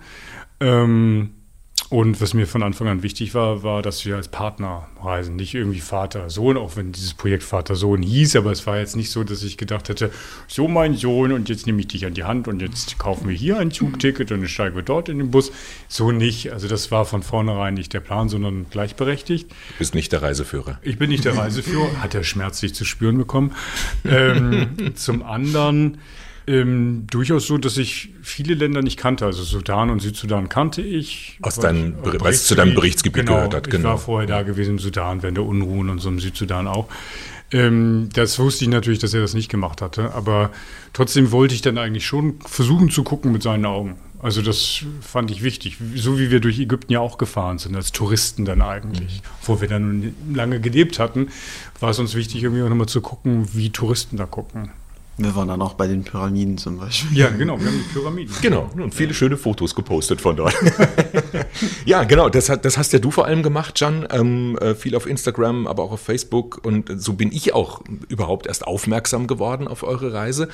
Ähm, 0.61 1.31
und 1.91 2.21
was 2.21 2.33
mir 2.33 2.47
von 2.47 2.63
Anfang 2.63 2.87
an 2.87 3.03
wichtig 3.03 3.35
war, 3.35 3.63
war, 3.63 3.81
dass 3.81 4.05
wir 4.05 4.15
als 4.15 4.29
Partner 4.29 4.87
reisen, 5.03 5.35
nicht 5.35 5.53
irgendwie 5.53 5.81
Vater-Sohn, 5.81 6.55
auch 6.55 6.77
wenn 6.77 6.93
dieses 6.93 7.13
Projekt 7.13 7.43
Vater-Sohn 7.43 8.01
hieß, 8.01 8.37
aber 8.37 8.49
es 8.53 8.65
war 8.65 8.79
jetzt 8.79 8.95
nicht 8.95 9.11
so, 9.11 9.25
dass 9.25 9.43
ich 9.43 9.57
gedacht 9.57 9.89
hätte, 9.89 10.09
so 10.47 10.69
mein 10.69 10.95
Sohn 10.95 11.33
und 11.33 11.49
jetzt 11.49 11.65
nehme 11.65 11.81
ich 11.81 11.89
dich 11.89 12.05
an 12.05 12.13
die 12.13 12.23
Hand 12.23 12.47
und 12.47 12.61
jetzt 12.61 12.97
kaufen 12.97 13.27
wir 13.27 13.35
hier 13.35 13.59
ein 13.59 13.71
Zugticket 13.71 14.31
und 14.31 14.39
dann 14.39 14.47
steigen 14.47 14.73
wir 14.77 14.83
dort 14.83 15.09
in 15.09 15.17
den 15.17 15.31
Bus. 15.31 15.51
So 15.89 16.13
nicht. 16.13 16.53
Also 16.53 16.69
das 16.69 16.91
war 16.91 17.03
von 17.03 17.23
vornherein 17.23 17.73
nicht 17.73 17.91
der 17.91 17.99
Plan, 17.99 18.29
sondern 18.29 18.67
gleichberechtigt. 18.69 19.51
Du 19.51 19.77
bist 19.79 19.93
nicht 19.93 20.13
der 20.13 20.21
Reiseführer. 20.21 20.79
Ich 20.83 20.97
bin 20.97 21.09
nicht 21.09 21.25
der 21.25 21.35
Reiseführer, 21.37 22.01
hat 22.01 22.15
er 22.15 22.23
schmerzlich 22.23 22.73
zu 22.73 22.85
spüren 22.85 23.17
bekommen. 23.17 23.53
ähm, 24.05 24.93
zum 24.95 25.23
anderen 25.23 25.97
ähm, 26.51 27.07
durchaus 27.09 27.47
so, 27.47 27.57
dass 27.57 27.77
ich 27.77 28.09
viele 28.21 28.55
Länder 28.55 28.81
nicht 28.81 28.97
kannte. 28.97 29.25
Also 29.25 29.43
Sudan 29.43 29.89
und 29.89 30.01
Südsudan 30.01 30.49
kannte 30.49 30.81
ich. 30.81 31.37
Aus 31.41 31.55
deinem, 31.55 31.95
weil 32.03 32.33
es 32.33 32.45
zu 32.45 32.55
deinem 32.55 32.75
Berichtsgebiet 32.75 33.25
genau, 33.25 33.37
gehört 33.37 33.53
hat. 33.53 33.69
Genau. 33.69 33.77
Ich 33.77 33.83
war 33.85 33.97
vorher 33.97 34.27
da 34.27 34.43
gewesen 34.43 34.71
im 34.71 34.79
Sudan, 34.79 35.23
während 35.23 35.37
der 35.37 35.45
Unruhen 35.45 35.89
und 35.89 35.99
so 35.99 36.09
im 36.09 36.19
Südsudan 36.19 36.67
auch. 36.67 36.89
Ähm, 37.53 38.09
das 38.13 38.37
wusste 38.37 38.65
ich 38.65 38.69
natürlich, 38.69 38.99
dass 38.99 39.13
er 39.13 39.21
das 39.21 39.33
nicht 39.33 39.49
gemacht 39.49 39.81
hatte. 39.81 40.13
Aber 40.13 40.51
trotzdem 40.91 41.31
wollte 41.31 41.55
ich 41.55 41.61
dann 41.61 41.77
eigentlich 41.77 42.05
schon 42.05 42.39
versuchen 42.45 42.89
zu 42.89 43.03
gucken 43.03 43.31
mit 43.31 43.43
seinen 43.43 43.65
Augen. 43.65 43.95
Also 44.21 44.41
das 44.41 44.83
fand 45.01 45.31
ich 45.31 45.41
wichtig, 45.41 45.77
so 45.95 46.19
wie 46.19 46.29
wir 46.29 46.41
durch 46.41 46.59
Ägypten 46.59 46.93
ja 46.93 46.99
auch 46.99 47.17
gefahren 47.17 47.57
sind, 47.57 47.75
als 47.75 47.91
Touristen 47.91 48.45
dann 48.45 48.61
eigentlich. 48.61 49.21
Mhm. 49.21 49.47
Wo 49.47 49.61
wir 49.61 49.67
dann 49.67 50.13
lange 50.33 50.59
gelebt 50.59 50.99
hatten, 50.99 51.29
war 51.79 51.89
es 51.89 51.97
uns 51.99 52.13
wichtig, 52.13 52.43
irgendwie 52.43 52.61
auch 52.61 52.69
nochmal 52.69 52.87
zu 52.87 53.01
gucken, 53.01 53.47
wie 53.53 53.71
Touristen 53.71 54.17
da 54.17 54.25
gucken. 54.25 54.69
Wir 55.23 55.35
waren 55.35 55.49
dann 55.49 55.61
auch 55.61 55.75
bei 55.75 55.87
den 55.87 56.03
Pyramiden 56.03 56.57
zum 56.57 56.79
Beispiel. 56.79 57.17
Ja, 57.17 57.29
genau, 57.29 57.59
wir 57.59 57.67
haben 57.67 57.77
die 57.77 57.93
Pyramiden. 57.93 58.35
Genau, 58.41 58.69
und 58.75 58.95
viele 58.95 59.09
ja. 59.09 59.15
schöne 59.15 59.37
Fotos 59.37 59.75
gepostet 59.75 60.19
von 60.19 60.35
dort. 60.35 60.55
ja, 61.85 62.03
genau, 62.05 62.29
das, 62.29 62.49
hat, 62.49 62.65
das 62.65 62.77
hast 62.77 62.91
ja 62.91 62.99
du 62.99 63.11
vor 63.11 63.25
allem 63.25 63.43
gemacht, 63.43 63.79
Jan. 63.79 64.07
Ähm, 64.09 64.57
äh, 64.57 64.73
viel 64.73 64.95
auf 64.95 65.05
Instagram, 65.05 65.67
aber 65.67 65.83
auch 65.83 65.91
auf 65.91 66.01
Facebook. 66.01 66.65
Und 66.65 66.91
so 67.01 67.13
bin 67.13 67.31
ich 67.31 67.53
auch 67.53 67.81
überhaupt 68.09 68.47
erst 68.47 68.65
aufmerksam 68.65 69.27
geworden 69.27 69.67
auf 69.67 69.83
eure 69.83 70.11
Reise. 70.11 70.49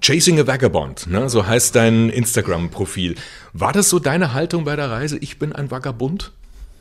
Chasing 0.00 0.38
a 0.40 0.46
Vagabond, 0.46 1.06
ne? 1.06 1.30
so 1.30 1.46
heißt 1.46 1.74
dein 1.74 2.10
Instagram-Profil. 2.10 3.14
War 3.52 3.72
das 3.72 3.88
so 3.88 3.98
deine 3.98 4.34
Haltung 4.34 4.64
bei 4.64 4.76
der 4.76 4.90
Reise? 4.90 5.16
Ich 5.18 5.38
bin 5.38 5.52
ein 5.52 5.70
Vagabund? 5.70 6.32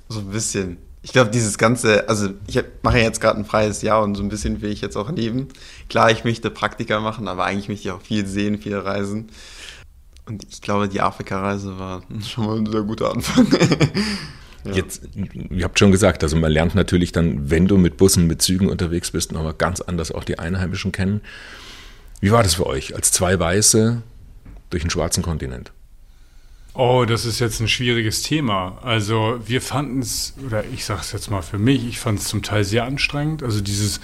So 0.10 0.20
ein 0.20 0.28
bisschen 0.28 0.78
ich 1.04 1.14
glaube, 1.14 1.32
dieses 1.32 1.58
ganze, 1.58 2.08
also 2.08 2.30
ich 2.48 2.64
mache 2.84 3.00
jetzt 3.00 3.22
gerade 3.22 3.40
ein 3.40 3.46
freies 3.46 3.82
Jahr 3.82 4.04
und 4.04 4.16
so 4.16 4.22
ein 4.22 4.30
bisschen 4.30 4.62
will 4.62 4.72
ich 4.72 4.82
jetzt 4.82 4.96
auch 4.96 5.10
leben. 5.12 5.48
Klar, 5.90 6.12
ich 6.12 6.24
möchte 6.24 6.52
Praktika 6.52 7.00
machen, 7.00 7.28
aber 7.28 7.46
eigentlich 7.46 7.70
möchte 7.70 7.88
ich 7.88 7.92
auch 7.92 8.02
viel 8.02 8.28
sehen, 8.28 8.60
viel 8.60 8.78
reisen. 8.78 9.30
Und 10.28 10.46
ich 10.50 10.62
glaube, 10.62 10.88
die 10.88 11.02
Afrika-Reise 11.02 11.80
war 11.80 12.04
schon 12.28 12.46
mal 12.46 12.58
ein 12.58 12.68
sehr 12.68 12.84
guter 12.84 13.12
Anfang. 13.12 13.48
ja. 14.64 14.74
Jetzt, 14.74 15.02
ihr 15.16 15.64
habt 15.64 15.80
schon 15.80 15.92
gesagt, 15.92 16.22
also 16.24 16.38
man 16.38 16.52
lernt 16.52 16.76
natürlich 16.76 17.12
dann, 17.12 17.50
wenn 17.50 17.68
du 17.68 17.78
mit 17.78 17.98
Bussen, 17.98 18.28
mit 18.28 18.44
Zügen 18.44 18.70
unterwegs 18.70 19.10
bist, 19.10 19.32
nochmal 19.32 19.56
ganz 19.56 19.82
anders 19.82 20.12
auch 20.12 20.24
die 20.24 20.38
Einheimischen 20.38 20.92
kennen. 20.92 21.22
Wie 22.20 22.32
war 22.32 22.44
das 22.44 22.54
für 22.54 22.68
euch 22.68 22.94
als 22.94 23.12
zwei 23.12 23.40
Weiße 23.40 24.04
durch 24.70 24.84
den 24.84 24.92
schwarzen 24.92 25.24
Kontinent? 25.24 25.72
Oh, 26.74 27.04
das 27.06 27.26
ist 27.26 27.40
jetzt 27.40 27.60
ein 27.60 27.68
schwieriges 27.68 28.22
Thema. 28.22 28.78
Also 28.82 29.40
wir 29.46 29.62
fanden 29.62 30.00
es, 30.00 30.34
oder 30.46 30.64
ich 30.66 30.86
sage 30.86 31.02
es 31.02 31.12
jetzt 31.12 31.30
mal 31.30 31.42
für 31.42 31.58
mich, 31.58 31.86
ich 31.86 32.00
fand 32.00 32.20
es 32.20 32.26
zum 32.26 32.44
Teil 32.44 32.64
sehr 32.64 32.86
anstrengend. 32.86 33.44
Also 33.44 33.60
dieses, 33.60 34.00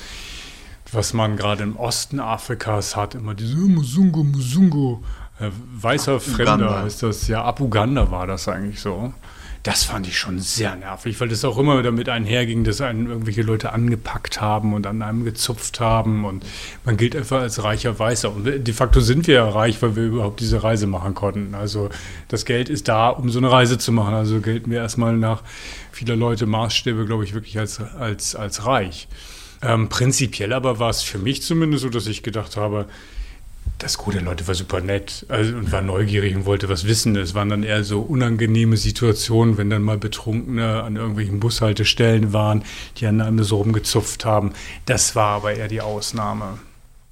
was 0.92 1.14
man 1.14 1.38
gerade 1.38 1.64
im 1.64 1.78
Osten 1.78 2.20
Afrikas 2.20 2.96
hat, 2.98 3.16
immer 3.16 3.36
diese 3.36 3.56
Musungo, 3.56 4.24
Musungo, 4.24 5.02
äh, 5.40 5.50
weißer 5.80 6.20
Fremder 6.20 6.86
ist 6.86 7.04
das, 7.04 7.28
ja, 7.28 7.44
ab 7.44 7.62
Uganda 7.62 8.12
war 8.12 8.28
das 8.28 8.50
eigentlich 8.50 8.82
so. 8.82 9.14
Das 9.68 9.84
fand 9.84 10.08
ich 10.08 10.18
schon 10.18 10.40
sehr 10.40 10.78
nervig, 10.78 11.20
weil 11.20 11.28
das 11.28 11.44
auch 11.44 11.58
immer 11.58 11.84
damit 11.84 12.08
einherging, 12.08 12.64
dass 12.64 12.80
einen 12.80 13.08
irgendwelche 13.08 13.42
Leute 13.42 13.74
angepackt 13.74 14.40
haben 14.40 14.74
und 14.74 14.88
an 14.88 15.02
einem 15.02 15.26
gezupft 15.26 15.82
haben 15.82 16.24
und 16.24 16.46
man 16.86 16.96
gilt 16.96 17.18
einfach 17.18 17.42
als 17.42 17.62
reicher 17.62 18.00
Weißer. 18.00 18.34
Und 18.34 18.46
de 18.46 18.74
facto 18.74 19.02
sind 19.02 19.28
wir 19.28 19.36
ja 19.36 19.50
reich, 19.50 19.82
weil 19.82 19.98
wir 19.98 20.04
überhaupt 20.04 20.40
diese 20.40 20.64
Reise 20.64 20.88
machen 20.88 21.16
konnten. 21.16 21.54
Also 21.54 21.90
das 22.30 22.46
Geld 22.46 22.70
ist 22.70 22.88
da, 22.88 23.10
um 23.10 23.30
so 23.30 23.40
eine 23.40 23.52
Reise 23.52 23.78
zu 23.78 23.92
machen. 23.92 24.14
Also 24.14 24.40
gelten 24.40 24.72
wir 24.72 24.78
erstmal 24.78 25.18
nach 25.18 25.44
vieler 25.92 26.16
Leute 26.16 26.46
Maßstäbe, 26.46 27.06
glaube 27.06 27.26
ich, 27.26 27.34
wirklich 27.34 27.60
als, 27.60 27.82
als, 27.82 28.38
als 28.38 28.66
reich. 28.66 29.10
Ähm, 29.62 29.90
prinzipiell 29.90 30.54
aber 30.54 30.80
war 30.80 30.92
es 30.92 31.02
für 31.02 31.18
mich 31.18 31.42
zumindest 31.42 31.84
so, 31.84 31.90
dass 31.90 32.08
ich 32.08 32.24
gedacht 32.24 32.56
habe, 32.56 32.86
das 33.80 33.98
Gute 33.98 34.20
Leute 34.20 34.48
war 34.48 34.56
super 34.56 34.82
nett 34.82 35.26
also, 35.30 35.56
und 35.56 35.72
war 35.72 35.82
neugierig 35.82 36.36
und 36.36 36.46
wollte 36.46 36.70
was 36.70 36.86
wissen. 36.86 37.16
Es 37.16 37.36
waren 37.36 37.50
dann 37.50 37.64
eher 37.64 37.84
so 37.84 38.02
unangenehme 38.02 38.78
Situationen, 38.78 39.58
wenn 39.58 39.70
dann 39.70 39.84
mal 39.84 39.98
Betrunkene 39.98 40.84
an 40.84 40.96
irgendwelchen 40.96 41.40
Bushaltestellen 41.40 42.34
waren, 42.34 42.64
die 42.98 43.06
an 43.06 43.22
einem 43.22 43.44
so 43.44 43.58
rumgezupft 43.58 44.26
haben. 44.26 44.54
Das 44.86 45.16
war 45.16 45.30
aber 45.38 45.54
eher 45.54 45.68
die 45.68 45.82
Ausnahme. 45.82 46.58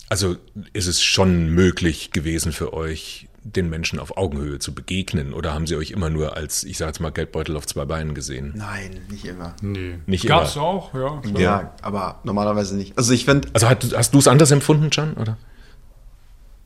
Also 0.09 0.37
ist 0.73 0.87
es 0.87 1.03
schon 1.03 1.49
möglich 1.49 2.11
gewesen 2.11 2.51
für 2.51 2.73
euch, 2.73 3.27
den 3.43 3.69
Menschen 3.69 3.99
auf 3.99 4.17
Augenhöhe 4.17 4.57
zu 4.57 4.73
begegnen? 4.73 5.33
Oder 5.33 5.53
haben 5.53 5.67
sie 5.67 5.75
euch 5.75 5.91
immer 5.91 6.09
nur 6.09 6.35
als, 6.35 6.63
ich 6.63 6.77
sage 6.77 6.89
jetzt 6.89 6.99
mal, 6.99 7.11
Geldbeutel 7.11 7.55
auf 7.55 7.67
zwei 7.67 7.85
Beinen 7.85 8.15
gesehen? 8.15 8.53
Nein, 8.55 9.01
nicht 9.09 9.25
immer. 9.25 9.55
Nee. 9.61 9.99
Nicht 10.07 10.25
Gab's 10.25 10.55
immer. 10.55 10.65
auch, 10.65 10.93
ja. 10.95 11.21
klar. 11.21 11.39
Ja, 11.39 11.75
aber 11.81 12.21
normalerweise 12.23 12.75
nicht. 12.75 12.97
Also 12.97 13.13
ich 13.13 13.25
finde, 13.25 13.49
Also 13.53 13.69
hast, 13.69 13.95
hast 13.95 14.13
du 14.13 14.19
es 14.19 14.27
anders 14.27 14.49
empfunden, 14.49 14.89
Can? 14.89 15.13
Oder? 15.13 15.37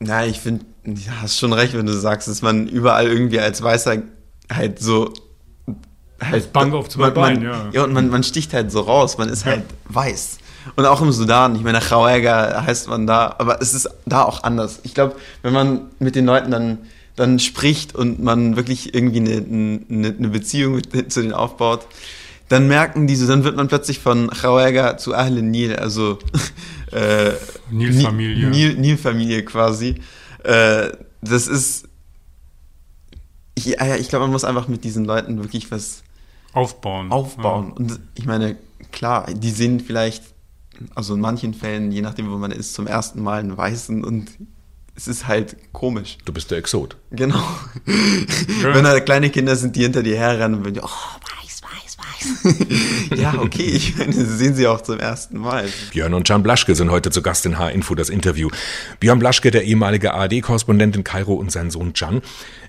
Na, 0.00 0.26
ich 0.26 0.40
finde, 0.40 0.64
du 0.84 1.00
hast 1.20 1.38
schon 1.38 1.52
recht, 1.52 1.74
wenn 1.74 1.86
du 1.86 1.92
sagst, 1.92 2.26
dass 2.26 2.42
man 2.42 2.66
überall 2.66 3.06
irgendwie 3.06 3.38
als 3.38 3.62
Weißer 3.62 4.02
halt 4.50 4.80
so 4.80 5.12
halt 6.22 6.52
Bank 6.52 6.74
auf 6.74 6.88
zwei 6.88 7.04
man, 7.04 7.14
Beinen, 7.14 7.42
ja. 7.44 7.68
Ja, 7.72 7.84
und 7.84 7.92
man, 7.92 8.08
man 8.08 8.22
sticht 8.22 8.52
halt 8.52 8.72
so 8.72 8.80
raus, 8.80 9.18
man 9.18 9.28
ist 9.28 9.44
halt 9.44 9.62
weiß. 9.88 10.38
Und 10.76 10.84
auch 10.86 11.00
im 11.00 11.12
Sudan, 11.12 11.54
ich 11.56 11.62
meine, 11.62 11.80
Khawaiga 11.80 12.64
heißt 12.66 12.88
man 12.88 13.06
da, 13.06 13.34
aber 13.38 13.60
es 13.62 13.72
ist 13.74 13.88
da 14.06 14.22
auch 14.24 14.42
anders. 14.42 14.80
Ich 14.82 14.94
glaube, 14.94 15.16
wenn 15.42 15.52
man 15.52 15.82
mit 15.98 16.16
den 16.16 16.26
Leuten 16.26 16.50
dann, 16.50 16.78
dann 17.16 17.38
spricht 17.38 17.94
und 17.94 18.22
man 18.22 18.56
wirklich 18.56 18.94
irgendwie 18.94 19.20
eine, 19.20 19.80
eine, 19.90 20.14
eine 20.18 20.28
Beziehung 20.28 20.80
mit, 20.92 21.12
zu 21.12 21.22
denen 21.22 21.32
aufbaut, 21.32 21.86
dann 22.48 22.66
merken 22.68 23.06
diese, 23.06 23.26
dann 23.26 23.44
wird 23.44 23.56
man 23.56 23.68
plötzlich 23.68 24.00
von 24.00 24.28
Khawaiga 24.28 24.98
zu 24.98 25.14
Ahle 25.14 25.42
Nil, 25.42 25.76
also 25.76 26.18
äh, 26.92 27.32
Nil-Familie. 27.70 28.48
Nil- 28.48 28.74
Nil-Familie 28.76 29.44
quasi. 29.44 30.00
Äh, 30.44 30.90
das 31.22 31.48
ist, 31.48 31.88
ich, 33.54 33.66
ja, 33.66 33.84
ja, 33.86 33.96
ich 33.96 34.08
glaube, 34.08 34.24
man 34.24 34.32
muss 34.32 34.44
einfach 34.44 34.68
mit 34.68 34.84
diesen 34.84 35.04
Leuten 35.04 35.38
wirklich 35.38 35.70
was 35.70 36.02
Aufbauen. 36.52 37.12
aufbauen. 37.12 37.72
Und 37.72 38.00
ich 38.14 38.26
meine, 38.26 38.56
klar, 38.90 39.26
die 39.32 39.50
sehen 39.50 39.80
vielleicht, 39.80 40.22
also 40.94 41.14
in 41.14 41.20
manchen 41.20 41.54
Fällen, 41.54 41.92
je 41.92 42.02
nachdem, 42.02 42.30
wo 42.30 42.38
man 42.38 42.50
ist, 42.50 42.74
zum 42.74 42.86
ersten 42.86 43.22
Mal 43.22 43.40
einen 43.40 43.56
Weißen 43.56 44.02
und 44.02 44.30
es 44.96 45.08
ist 45.08 45.26
halt 45.28 45.56
komisch. 45.72 46.18
Du 46.24 46.32
bist 46.32 46.50
der 46.50 46.58
Exot. 46.58 46.96
Genau. 47.10 47.42
Wenn 47.84 48.84
da 48.84 48.98
kleine 49.00 49.30
Kinder 49.30 49.56
sind, 49.56 49.76
die 49.76 49.82
hinter 49.82 50.02
dir 50.02 50.16
herrennen 50.16 50.64
und 50.64 50.74
die, 50.74 50.80
oh. 50.80 50.88
ja, 53.16 53.34
okay, 53.38 53.62
ich 53.62 53.96
meine, 53.96 54.14
das 54.14 54.38
sehen 54.38 54.54
sie 54.54 54.66
auch 54.66 54.80
zum 54.80 54.98
ersten 54.98 55.38
Mal. 55.38 55.68
Björn 55.92 56.14
und 56.14 56.26
Can 56.26 56.42
Blaschke 56.42 56.74
sind 56.74 56.90
heute 56.90 57.10
zu 57.10 57.22
Gast 57.22 57.46
in 57.46 57.58
H-Info, 57.58 57.94
das 57.94 58.08
Interview. 58.08 58.48
Björn 58.98 59.18
Blaschke, 59.18 59.50
der 59.50 59.64
ehemalige 59.64 60.14
ARD-Korrespondent 60.14 60.96
in 60.96 61.04
Kairo 61.04 61.34
und 61.34 61.50
sein 61.50 61.70
Sohn 61.70 61.92
Can. 61.92 62.22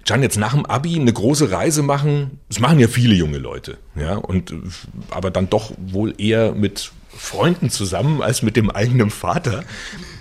Can, 0.06 0.24
jetzt 0.24 0.38
nach 0.38 0.54
dem 0.54 0.66
Abi 0.66 1.00
eine 1.00 1.14
große 1.14 1.52
Reise 1.52 1.84
machen, 1.84 2.40
das 2.48 2.60
machen 2.60 2.80
ja 2.80 2.88
viele 2.88 3.14
junge 3.14 3.38
Leute, 3.38 3.78
ja, 3.96 4.16
und, 4.16 4.54
aber 5.12 5.30
dann 5.30 5.50
doch 5.50 5.74
wohl 5.78 6.16
eher 6.18 6.54
mit 6.54 6.92
Freunden 7.16 7.70
zusammen 7.70 8.22
als 8.22 8.42
mit 8.42 8.56
dem 8.56 8.72
eigenen 8.72 9.10
Vater. 9.10 9.64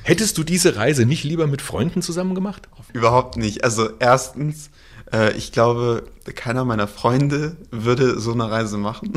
Hättest 0.03 0.39
du 0.39 0.45
diese 0.45 0.77
Reise 0.77 1.07
nicht 1.07 1.25
lieber 1.25 1.47
mit 1.47 1.63
Freunden 1.63 2.03
zusammen 2.03 2.35
gemacht? 2.35 2.69
Überhaupt 2.93 3.37
nicht. 3.37 3.65
Also 3.65 3.91
erstens, 3.99 4.71
äh, 5.13 5.33
ich 5.37 5.53
glaube, 5.53 6.05
keiner 6.35 6.65
meiner 6.65 6.87
Freunde 6.87 7.57
würde 7.71 8.19
so 8.21 8.33
eine 8.33 8.51
Reise 8.51 8.79
machen. 8.79 9.13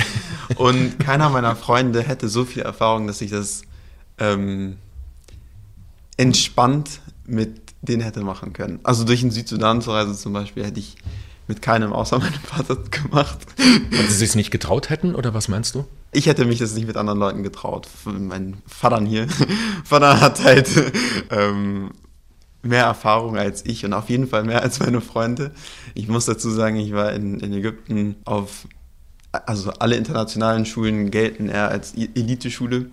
Und 0.56 0.98
keiner 0.98 1.30
meiner 1.30 1.56
Freunde 1.56 2.02
hätte 2.02 2.28
so 2.28 2.44
viel 2.44 2.62
Erfahrung, 2.62 3.06
dass 3.06 3.20
ich 3.20 3.30
das 3.30 3.62
ähm, 4.18 4.76
entspannt 6.16 7.00
mit 7.26 7.62
denen 7.82 8.02
hätte 8.02 8.20
machen 8.20 8.52
können. 8.52 8.80
Also 8.82 9.04
durch 9.04 9.20
den 9.20 9.30
Südsudan 9.30 9.82
zur 9.82 9.94
Reise 9.94 10.14
zum 10.14 10.32
Beispiel 10.32 10.64
hätte 10.64 10.80
ich 10.80 10.96
mit 11.46 11.60
keinem 11.60 11.92
außer 11.92 12.18
meinem 12.18 12.32
Vater 12.32 12.76
gemacht. 12.90 13.38
Weil 13.56 14.08
sie 14.08 14.16
sich 14.16 14.34
nicht 14.34 14.50
getraut 14.50 14.90
hätten, 14.90 15.14
oder 15.14 15.34
was 15.34 15.48
meinst 15.48 15.74
du? 15.74 15.84
Ich 16.12 16.26
hätte 16.26 16.44
mich 16.44 16.58
das 16.58 16.74
nicht 16.74 16.86
mit 16.86 16.96
anderen 16.96 17.18
Leuten 17.18 17.42
getraut. 17.42 17.88
Mein 18.04 18.62
Vater 18.66 19.04
hier, 19.04 19.26
Vater 19.84 20.20
hat 20.20 20.42
halt 20.42 20.70
ähm, 21.30 21.90
mehr 22.64 22.84
Erfahrung 22.84 23.36
als 23.36 23.64
ich 23.66 23.84
und 23.84 23.92
auf 23.92 24.08
jeden 24.08 24.26
Fall 24.26 24.44
mehr 24.44 24.62
als 24.62 24.80
meine 24.80 25.00
Freunde. 25.00 25.52
Ich 25.94 26.08
muss 26.08 26.26
dazu 26.26 26.50
sagen, 26.50 26.76
ich 26.76 26.92
war 26.92 27.12
in, 27.12 27.40
in 27.40 27.52
Ägypten 27.52 28.16
auf, 28.24 28.66
also 29.32 29.70
alle 29.72 29.96
internationalen 29.96 30.66
Schulen 30.66 31.10
gelten 31.10 31.48
eher 31.48 31.68
als 31.68 31.94
Eliteschule 31.94 32.86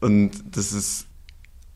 und 0.00 0.30
das 0.52 0.72
ist 0.72 1.06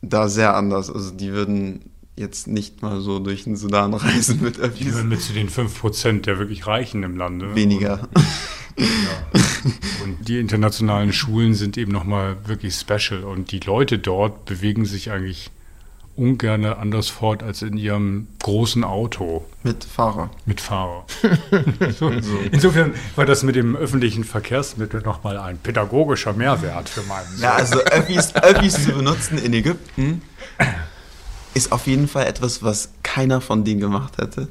da 0.01 0.27
sehr 0.29 0.55
anders. 0.55 0.89
Also 0.89 1.11
die 1.11 1.31
würden 1.31 1.91
jetzt 2.15 2.47
nicht 2.47 2.81
mal 2.81 3.01
so 3.01 3.19
durch 3.19 3.45
den 3.45 3.55
Sudan 3.55 3.93
reisen 3.93 4.41
mit 4.41 4.57
Die 4.57 4.61
Öffis. 4.61 4.87
gehören 4.87 5.09
mit 5.09 5.21
zu 5.21 5.33
den 5.33 5.49
5% 5.49 6.21
der 6.21 6.37
wirklich 6.39 6.67
Reichen 6.67 7.03
im 7.03 7.17
Lande. 7.17 7.55
Weniger. 7.55 8.07
Und 10.03 10.27
die 10.27 10.39
internationalen 10.39 11.13
Schulen 11.13 11.53
sind 11.53 11.77
eben 11.77 11.91
nochmal 11.91 12.37
wirklich 12.47 12.75
special. 12.75 13.23
Und 13.23 13.51
die 13.51 13.59
Leute 13.59 13.99
dort 13.99 14.45
bewegen 14.45 14.85
sich 14.85 15.11
eigentlich 15.11 15.51
ungern 16.15 16.65
anders 16.65 17.09
fort 17.09 17.43
als 17.43 17.61
in 17.61 17.77
ihrem 17.77 18.27
großen 18.41 18.83
Auto 18.83 19.45
Mit 19.63 19.83
Fahrer. 19.83 20.29
mit 20.45 20.61
Fahrer. 20.61 21.05
so, 21.99 22.09
insofern 22.51 22.93
war 23.15 23.25
das 23.25 23.43
mit 23.43 23.55
dem 23.55 23.75
öffentlichen 23.75 24.23
Verkehrsmittel 24.23 25.01
nochmal 25.01 25.37
ein 25.37 25.57
pädagogischer 25.57 26.33
Mehrwert 26.33 26.89
für 26.89 27.03
meinen 27.03 27.27
Sohn. 27.27 27.41
Ja, 27.41 27.53
also 27.53 27.79
Öffis, 27.79 28.35
Öffis 28.35 28.83
zu 28.83 28.91
benutzen 28.93 29.37
in 29.37 29.53
Ägypten 29.53 30.21
ist 31.53 31.71
auf 31.71 31.87
jeden 31.87 32.07
Fall 32.07 32.25
etwas, 32.25 32.63
was 32.63 32.89
keiner 33.03 33.41
von 33.41 33.63
denen 33.63 33.79
gemacht 33.79 34.17
hätte. 34.17 34.47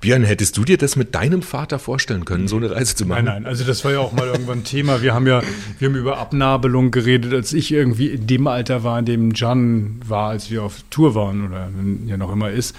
Björn, 0.00 0.22
hättest 0.22 0.56
du 0.56 0.64
dir 0.64 0.78
das 0.78 0.94
mit 0.94 1.14
deinem 1.14 1.42
Vater 1.42 1.78
vorstellen 1.78 2.24
können, 2.24 2.46
so 2.46 2.56
eine 2.56 2.70
Reise 2.70 2.94
zu 2.94 3.04
machen? 3.04 3.24
Nein, 3.24 3.42
nein, 3.42 3.46
also 3.46 3.64
das 3.64 3.84
war 3.84 3.92
ja 3.92 3.98
auch 3.98 4.12
mal 4.12 4.26
irgendwann 4.26 4.62
Thema. 4.62 5.02
Wir 5.02 5.12
haben 5.12 5.26
ja, 5.26 5.42
wir 5.78 5.88
haben 5.88 5.96
über 5.96 6.18
Abnabelung 6.18 6.90
geredet, 6.90 7.32
als 7.32 7.52
ich 7.52 7.72
irgendwie 7.72 8.08
in 8.08 8.26
dem 8.26 8.46
Alter 8.46 8.84
war, 8.84 8.98
in 8.98 9.06
dem 9.06 9.32
Jan 9.34 10.00
war, 10.06 10.30
als 10.30 10.50
wir 10.50 10.62
auf 10.62 10.84
Tour 10.90 11.14
waren 11.16 11.46
oder 11.46 11.68
ja 12.06 12.16
noch 12.16 12.32
immer 12.32 12.50
ist. 12.50 12.76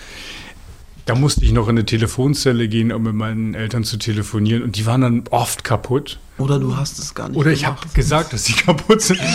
Da 1.09 1.15
musste 1.15 1.43
ich 1.43 1.53
noch 1.53 1.67
in 1.67 1.71
eine 1.71 1.85
Telefonzelle 1.85 2.67
gehen, 2.67 2.91
um 2.91 3.01
mit 3.01 3.15
meinen 3.15 3.55
Eltern 3.55 3.83
zu 3.83 3.97
telefonieren 3.97 4.61
und 4.61 4.75
die 4.75 4.85
waren 4.85 5.01
dann 5.01 5.23
oft 5.31 5.63
kaputt. 5.63 6.19
Oder 6.37 6.59
du 6.59 6.77
hast 6.77 6.99
es 6.99 7.15
gar 7.15 7.29
nicht 7.29 7.35
Oder 7.35 7.49
ich 7.49 7.65
habe 7.65 7.79
gesagt, 7.95 8.31
dass 8.31 8.45
sie 8.45 8.53
kaputt 8.53 9.01
sind. 9.01 9.19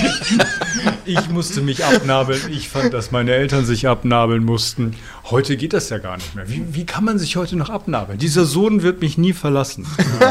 Ich 1.05 1.29
musste 1.29 1.61
mich 1.61 1.85
abnabeln. 1.85 2.41
Ich 2.51 2.69
fand, 2.69 2.95
dass 2.95 3.11
meine 3.11 3.33
Eltern 3.33 3.67
sich 3.67 3.89
abnabeln 3.89 4.45
mussten. 4.45 4.95
Heute 5.25 5.57
geht 5.57 5.73
das 5.73 5.91
ja 5.91 5.99
gar 5.99 6.17
nicht 6.17 6.35
mehr. 6.35 6.49
Wie, 6.49 6.63
wie 6.71 6.87
kann 6.87 7.05
man 7.05 7.19
sich 7.19 7.37
heute 7.37 7.57
noch 7.57 7.69
abnabeln? 7.69 8.19
Dieser 8.19 8.45
Sohn 8.45 8.83
wird 8.83 9.01
mich 9.01 9.19
nie 9.19 9.33
verlassen. 9.33 9.85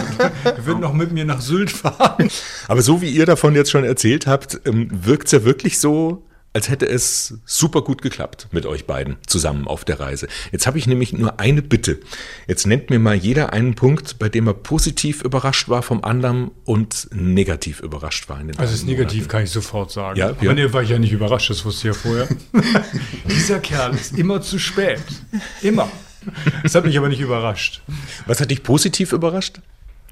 Er 0.45 0.65
wird 0.65 0.79
noch 0.79 0.93
mit 0.93 1.11
mir 1.11 1.25
nach 1.25 1.41
Sylt 1.41 1.71
fahren. 1.71 2.29
Aber 2.69 2.81
so 2.81 3.01
wie 3.01 3.09
ihr 3.09 3.25
davon 3.25 3.53
jetzt 3.53 3.69
schon 3.69 3.83
erzählt 3.83 4.27
habt, 4.27 4.61
ähm, 4.65 4.87
wirkt 4.91 5.27
es 5.27 5.33
ja 5.33 5.43
wirklich 5.43 5.77
so, 5.77 6.23
als 6.53 6.69
hätte 6.69 6.85
es 6.87 7.39
super 7.45 7.81
gut 7.81 8.01
geklappt 8.01 8.47
mit 8.51 8.65
euch 8.65 8.85
beiden 8.85 9.17
zusammen 9.25 9.67
auf 9.67 9.85
der 9.85 9.99
Reise. 9.99 10.27
Jetzt 10.51 10.67
habe 10.67 10.77
ich 10.77 10.85
nämlich 10.87 11.11
nur 11.13 11.39
eine 11.39 11.61
Bitte. 11.63 11.99
Jetzt 12.47 12.67
nennt 12.67 12.89
mir 12.91 12.99
mal 12.99 13.15
jeder 13.15 13.53
einen 13.53 13.73
Punkt, 13.73 14.19
bei 14.19 14.29
dem 14.29 14.47
er 14.47 14.53
positiv 14.53 15.21
überrascht 15.23 15.67
war 15.69 15.81
vom 15.81 16.03
anderen 16.03 16.51
und 16.63 17.07
negativ 17.11 17.79
überrascht 17.79 18.29
war. 18.29 18.39
In 18.39 18.47
den 18.49 18.59
Also 18.59 18.71
das 18.73 18.83
Negativ 18.83 19.13
Monaten. 19.21 19.31
kann 19.31 19.43
ich 19.43 19.51
sofort 19.51 19.91
sagen. 19.91 20.19
Ja, 20.19 20.29
Aber 20.29 20.43
ja. 20.43 20.53
nee, 20.53 20.71
war 20.71 20.83
ich 20.83 20.89
ja 20.89 20.99
nicht 20.99 21.11
überrascht, 21.11 21.49
das 21.49 21.65
wusste 21.65 21.89
ich 21.89 21.95
ja 21.95 21.99
vorher. 21.99 22.27
Dieser 23.29 23.59
Kerl 23.59 23.95
ist 23.95 24.17
immer 24.17 24.41
zu 24.41 24.59
spät. 24.59 25.01
Immer. 25.61 25.89
Das 26.61 26.75
hat 26.75 26.85
mich 26.85 26.97
aber 26.97 27.09
nicht 27.09 27.19
überrascht. 27.19 27.81
Was 28.27 28.39
hat 28.39 28.51
dich 28.51 28.63
positiv 28.63 29.11
überrascht, 29.11 29.59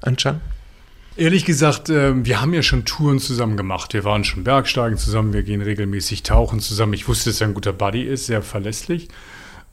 Anchan? 0.02 0.40
Ehrlich 1.16 1.44
gesagt, 1.44 1.90
ähm, 1.90 2.24
wir 2.24 2.40
haben 2.40 2.54
ja 2.54 2.62
schon 2.62 2.84
Touren 2.84 3.18
zusammen 3.18 3.56
gemacht. 3.56 3.92
Wir 3.92 4.04
waren 4.04 4.24
schon 4.24 4.44
Bergsteigen 4.44 4.96
zusammen, 4.96 5.34
wir 5.34 5.42
gehen 5.42 5.60
regelmäßig 5.60 6.22
tauchen 6.22 6.60
zusammen. 6.60 6.94
Ich 6.94 7.06
wusste, 7.06 7.30
dass 7.30 7.40
er 7.40 7.48
ein 7.48 7.54
guter 7.54 7.74
Buddy 7.74 8.02
ist, 8.02 8.26
sehr 8.26 8.40
verlässlich. 8.40 9.08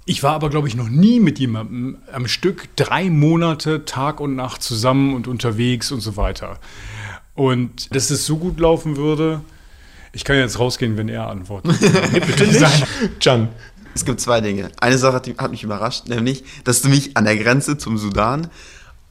Ich 0.05 0.21
war 0.23 0.33
aber, 0.33 0.49
glaube 0.49 0.67
ich, 0.67 0.75
noch 0.75 0.89
nie 0.89 1.19
mit 1.19 1.39
jemandem 1.39 1.97
am 2.11 2.27
Stück 2.27 2.67
drei 2.75 3.09
Monate 3.09 3.85
Tag 3.85 4.19
und 4.19 4.35
Nacht 4.35 4.63
zusammen 4.63 5.13
und 5.13 5.27
unterwegs 5.27 5.91
und 5.91 6.01
so 6.01 6.17
weiter. 6.17 6.59
Und 7.35 7.95
dass 7.95 8.09
es 8.09 8.25
so 8.25 8.37
gut 8.37 8.59
laufen 8.59 8.97
würde, 8.97 9.41
ich 10.11 10.25
kann 10.25 10.35
jetzt 10.35 10.59
rausgehen, 10.59 10.97
wenn 10.97 11.07
er 11.07 11.27
antwortet. 11.27 11.79
Bitte 12.11 12.47
nicht. 12.47 13.19
Can. 13.21 13.49
Es 13.95 14.03
gibt 14.03 14.19
zwei 14.19 14.41
Dinge. 14.41 14.71
Eine 14.81 14.97
Sache 14.97 15.15
hat, 15.15 15.29
hat 15.37 15.51
mich 15.51 15.63
überrascht, 15.63 16.07
nämlich, 16.07 16.43
dass 16.63 16.81
du 16.81 16.89
mich 16.89 17.15
an 17.15 17.25
der 17.25 17.37
Grenze 17.37 17.77
zum 17.77 17.97
Sudan, 17.97 18.49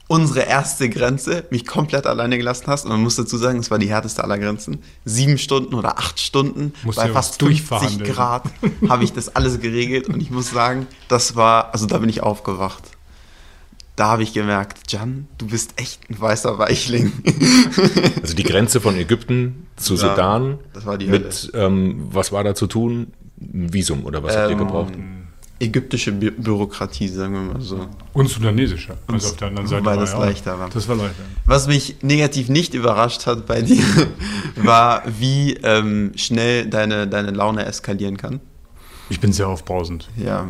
unsere 0.09 0.41
erste 0.41 0.89
Grenze, 0.89 1.45
mich 1.51 1.65
komplett 1.65 2.05
alleine 2.07 2.37
gelassen 2.37 2.65
hast. 2.67 2.83
Und 2.83 2.91
man 2.91 3.01
muss 3.01 3.15
dazu 3.15 3.37
sagen, 3.37 3.59
es 3.59 3.69
war 3.71 3.77
die 3.79 3.87
härteste 3.89 4.23
aller 4.23 4.37
Grenzen. 4.39 4.79
Sieben 5.05 5.37
Stunden 5.37 5.75
oder 5.75 5.97
acht 5.99 6.19
Stunden 6.19 6.73
Musst 6.83 6.97
bei 6.97 7.07
fast 7.09 7.15
was 7.15 7.37
50 7.37 7.47
durchverhandeln. 7.69 8.11
Grad 8.11 8.43
habe 8.89 9.03
ich 9.05 9.13
das 9.13 9.35
alles 9.35 9.61
geregelt. 9.61 10.09
Und 10.09 10.19
ich 10.19 10.31
muss 10.31 10.49
sagen, 10.49 10.87
das 11.07 11.35
war, 11.37 11.71
also 11.73 11.85
da 11.85 11.99
bin 11.99 12.09
ich 12.09 12.21
aufgewacht. 12.23 12.83
Da 13.95 14.07
habe 14.07 14.23
ich 14.23 14.33
gemerkt, 14.33 14.91
Jan, 14.91 15.27
du 15.37 15.45
bist 15.47 15.73
echt 15.75 16.09
ein 16.09 16.19
weißer 16.19 16.57
Weichling. 16.57 17.11
Also 18.21 18.33
die 18.35 18.43
Grenze 18.43 18.81
von 18.81 18.95
Ägypten 18.97 19.67
zu 19.75 19.93
Ja, 19.95 20.09
Sudan. 20.09 20.57
das 20.73 20.85
war 20.85 20.97
die 20.97 21.07
Mit, 21.07 21.51
ähm, 21.53 22.07
was 22.11 22.31
war 22.31 22.43
da 22.43 22.53
zu 22.55 22.67
tun? 22.67 23.13
Ein 23.41 23.71
Visum 23.73 24.05
oder 24.05 24.21
was 24.23 24.35
habt 24.35 24.47
ihr 24.49 24.53
Ähm, 24.53 24.57
gebraucht? 24.59 24.93
Ägyptische 25.61 26.11
Bü 26.13 26.31
Bürokratie, 26.31 27.07
sagen 27.09 27.33
wir 27.33 27.41
mal 27.41 27.61
so. 27.61 27.85
Und 28.13 28.29
sudanesische. 28.29 28.97
Also 29.07 29.29
auf 29.29 29.35
der 29.37 29.49
anderen 29.49 29.67
Seite 29.67 29.85
Weil 29.85 29.97
das 29.97 30.13
ja 30.13 30.19
leichter 30.19 30.57
war. 30.59 30.69
Das 30.69 30.87
war 30.87 30.95
leichter. 30.95 31.23
Was 31.45 31.67
mich 31.67 31.97
negativ 32.01 32.47
nicht 32.49 32.73
überrascht 32.73 33.25
hat 33.25 33.45
bei 33.45 33.61
dir, 33.61 33.83
war, 34.55 35.03
wie 35.19 35.55
ähm, 35.63 36.13
schnell 36.15 36.67
deine, 36.67 37.07
deine 37.07 37.31
Laune 37.31 37.65
eskalieren 37.65 38.15
kann. 38.17 38.39
Ich 39.09 39.19
bin 39.19 39.33
sehr 39.33 39.47
aufbrausend, 39.49 40.07
Ja. 40.15 40.47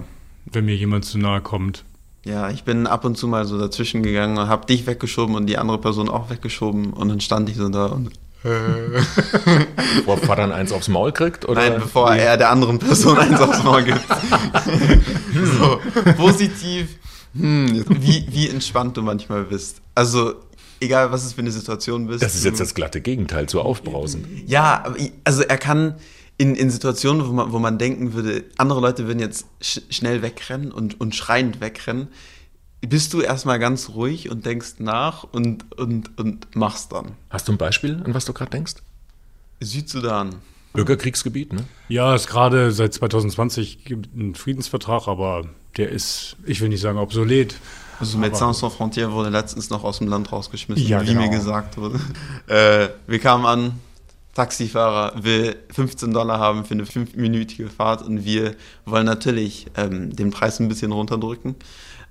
wenn 0.52 0.66
mir 0.66 0.76
jemand 0.76 1.06
zu 1.06 1.18
nahe 1.18 1.42
kommt. 1.42 1.86
Ja, 2.26 2.50
ich 2.50 2.64
bin 2.64 2.86
ab 2.86 3.06
und 3.06 3.18
zu 3.18 3.28
mal 3.28 3.46
so 3.46 3.58
dazwischen 3.58 4.04
gegangen 4.04 4.38
und 4.38 4.48
hab 4.50 4.68
dich 4.68 4.86
weggeschoben 4.86 5.36
und 5.36 5.48
die 5.48 5.58
andere 5.58 5.80
Person 5.80 6.10
auch 6.10 6.30
weggeschoben 6.30 6.92
und 6.94 7.08
dann 7.10 7.22
stand 7.22 7.50
ich 7.50 7.56
so 7.56 7.70
da 7.70 7.86
und 7.88 8.12
Wo 8.44 10.16
Vater 10.16 10.44
dann 10.44 10.52
eins 10.52 10.72
aufs 10.72 10.88
Maul 10.88 11.12
kriegt? 11.12 11.48
Oder? 11.48 11.70
Nein, 11.70 11.80
bevor 11.82 12.14
er 12.16 12.38
der 12.38 12.50
anderen 12.50 12.80
Person 12.80 13.18
eins 13.18 13.40
aufs 13.40 13.64
Maul 13.64 13.84
gibt. 13.84 14.00
so, 15.60 15.80
positiv. 16.16 16.98
Hm, 17.36 17.86
wie, 17.90 18.26
wie 18.30 18.50
entspannt 18.50 18.98
du 18.98 19.02
manchmal 19.02 19.44
bist. 19.44 19.82
Also, 19.94 20.36
egal 20.80 21.12
was 21.12 21.26
es 21.26 21.34
für 21.34 21.42
eine 21.42 21.52
Situation 21.52 22.08
bist. 22.08 22.24
Das 22.24 22.36
ist 22.36 22.46
jetzt 22.46 22.60
das 22.60 22.74
glatte 22.74 23.02
Gegenteil 23.02 23.48
zu 23.48 23.62
aufbrausend. 23.62 24.26
Ja, 24.48 24.84
also 25.24 25.44
er 25.44 25.58
kann 25.58 25.96
in, 26.38 26.56
in 26.56 26.72
Situationen, 26.72 27.28
wo 27.28 27.34
man, 27.34 27.52
wo 27.52 27.60
man 27.60 27.78
denken 27.78 28.14
würde, 28.14 28.46
andere 28.58 28.80
Leute 28.80 29.08
würden 29.08 29.20
jetzt 29.20 29.46
sch 29.62 29.82
schnell 29.90 30.22
wegrennen 30.22 30.72
und, 30.72 31.00
und 31.00 31.14
schreiend 31.14 31.60
wegrennen, 31.60 32.08
bist 32.82 33.14
du 33.14 33.22
erstmal 33.22 33.60
ganz 33.60 33.90
ruhig 33.90 34.30
und 34.30 34.46
denkst 34.46 34.76
nach 34.80 35.24
und, 35.24 35.78
und, 35.78 36.18
und 36.18 36.56
machst 36.56 36.92
dann. 36.92 37.14
Hast 37.30 37.48
du 37.48 37.52
ein 37.52 37.58
Beispiel, 37.58 38.02
an 38.06 38.14
was 38.14 38.26
du 38.26 38.34
gerade 38.34 38.52
denkst? 38.52 38.76
Südsudan. 39.60 40.36
Bürgerkriegsgebiet, 40.74 41.52
ne? 41.52 41.66
Ja, 41.88 42.14
es 42.16 42.28
gerade 42.28 42.72
seit 42.72 42.94
2020 42.94 43.84
gibt 43.84 44.14
einen 44.14 44.36
Friedensvertrag, 44.36 45.08
aber 45.08 45.46
der 45.78 45.90
ist, 45.90 46.38
ich 46.46 46.62
will 46.62 46.70
nicht 46.70 46.82
sagen 46.82 47.00
obsolet. 47.00 47.56
Also 48.00 48.18
Médecins 48.18 48.60
Sans 48.60 48.74
Frontières 48.76 49.12
wurde 49.12 49.30
letztens 49.30 49.70
noch 49.70 49.84
aus 49.84 49.98
dem 49.98 50.08
Land 50.08 50.32
rausgeschmissen, 50.32 50.88
Ja, 50.88 51.02
wie 51.02 51.08
genau. 51.08 51.22
mir 51.22 51.30
gesagt 51.30 51.78
wurde. 51.78 52.00
Äh, 52.48 52.90
wir 53.08 53.20
kamen 53.20 53.46
an, 53.46 53.74
Taxifahrer 54.34 55.24
will 55.24 55.56
15 55.72 56.14
Dollar 56.14 56.40
haben 56.40 56.66
für 56.66 56.74
eine 56.74 56.86
fünfminütige 56.86 57.68
Fahrt 57.68 58.02
und 58.02 58.24
wir 58.24 58.56
wollen 58.86 59.06
natürlich 59.06 59.68
ähm, 59.76 60.16
den 60.16 60.32
Preis 60.32 60.60
ein 60.60 60.68
bisschen 60.70 60.92
runterdrücken. 60.92 61.56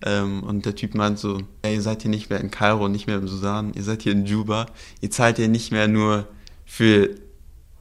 Ähm, 0.05 0.43
und 0.43 0.65
der 0.65 0.75
Typ 0.75 0.95
meint 0.95 1.19
so, 1.19 1.39
ja, 1.65 1.71
ihr 1.71 1.83
seid 1.83 2.03
hier 2.03 2.11
nicht 2.11 2.31
mehr 2.31 2.41
in 2.41 2.51
Kairo, 2.51 2.89
nicht 2.89 3.07
mehr 3.07 3.17
im 3.17 3.29
Sudan, 3.29 3.73
ihr 3.75 3.83
seid 3.83 4.03
hier 4.03 4.13
in 4.13 4.27
Juba. 4.27 4.67
Ihr 5.01 5.11
zahlt 5.11 5.37
hier 5.37 5.49
nicht 5.49 5.73
mehr 5.73 5.89
nur 5.89 6.29
für 6.65 7.11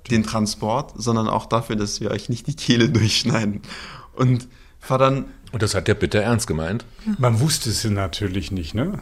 den 0.09 0.23
Transport, 0.23 0.93
sondern 0.95 1.27
auch 1.27 1.45
dafür, 1.45 1.75
dass 1.75 2.01
wir 2.01 2.11
euch 2.11 2.29
nicht 2.29 2.47
die 2.47 2.55
Kehle 2.55 2.89
durchschneiden. 2.89 3.61
Und 4.13 4.47
fahr 4.79 4.97
dann 4.97 5.25
Und 5.51 5.61
das 5.61 5.75
hat 5.75 5.87
der 5.87 5.95
bitter 5.95 6.21
ernst 6.21 6.47
gemeint. 6.47 6.85
Man 7.17 7.39
wusste 7.39 7.69
es 7.69 7.83
ja 7.83 7.89
natürlich 7.89 8.51
nicht, 8.51 8.73
ne? 8.73 8.99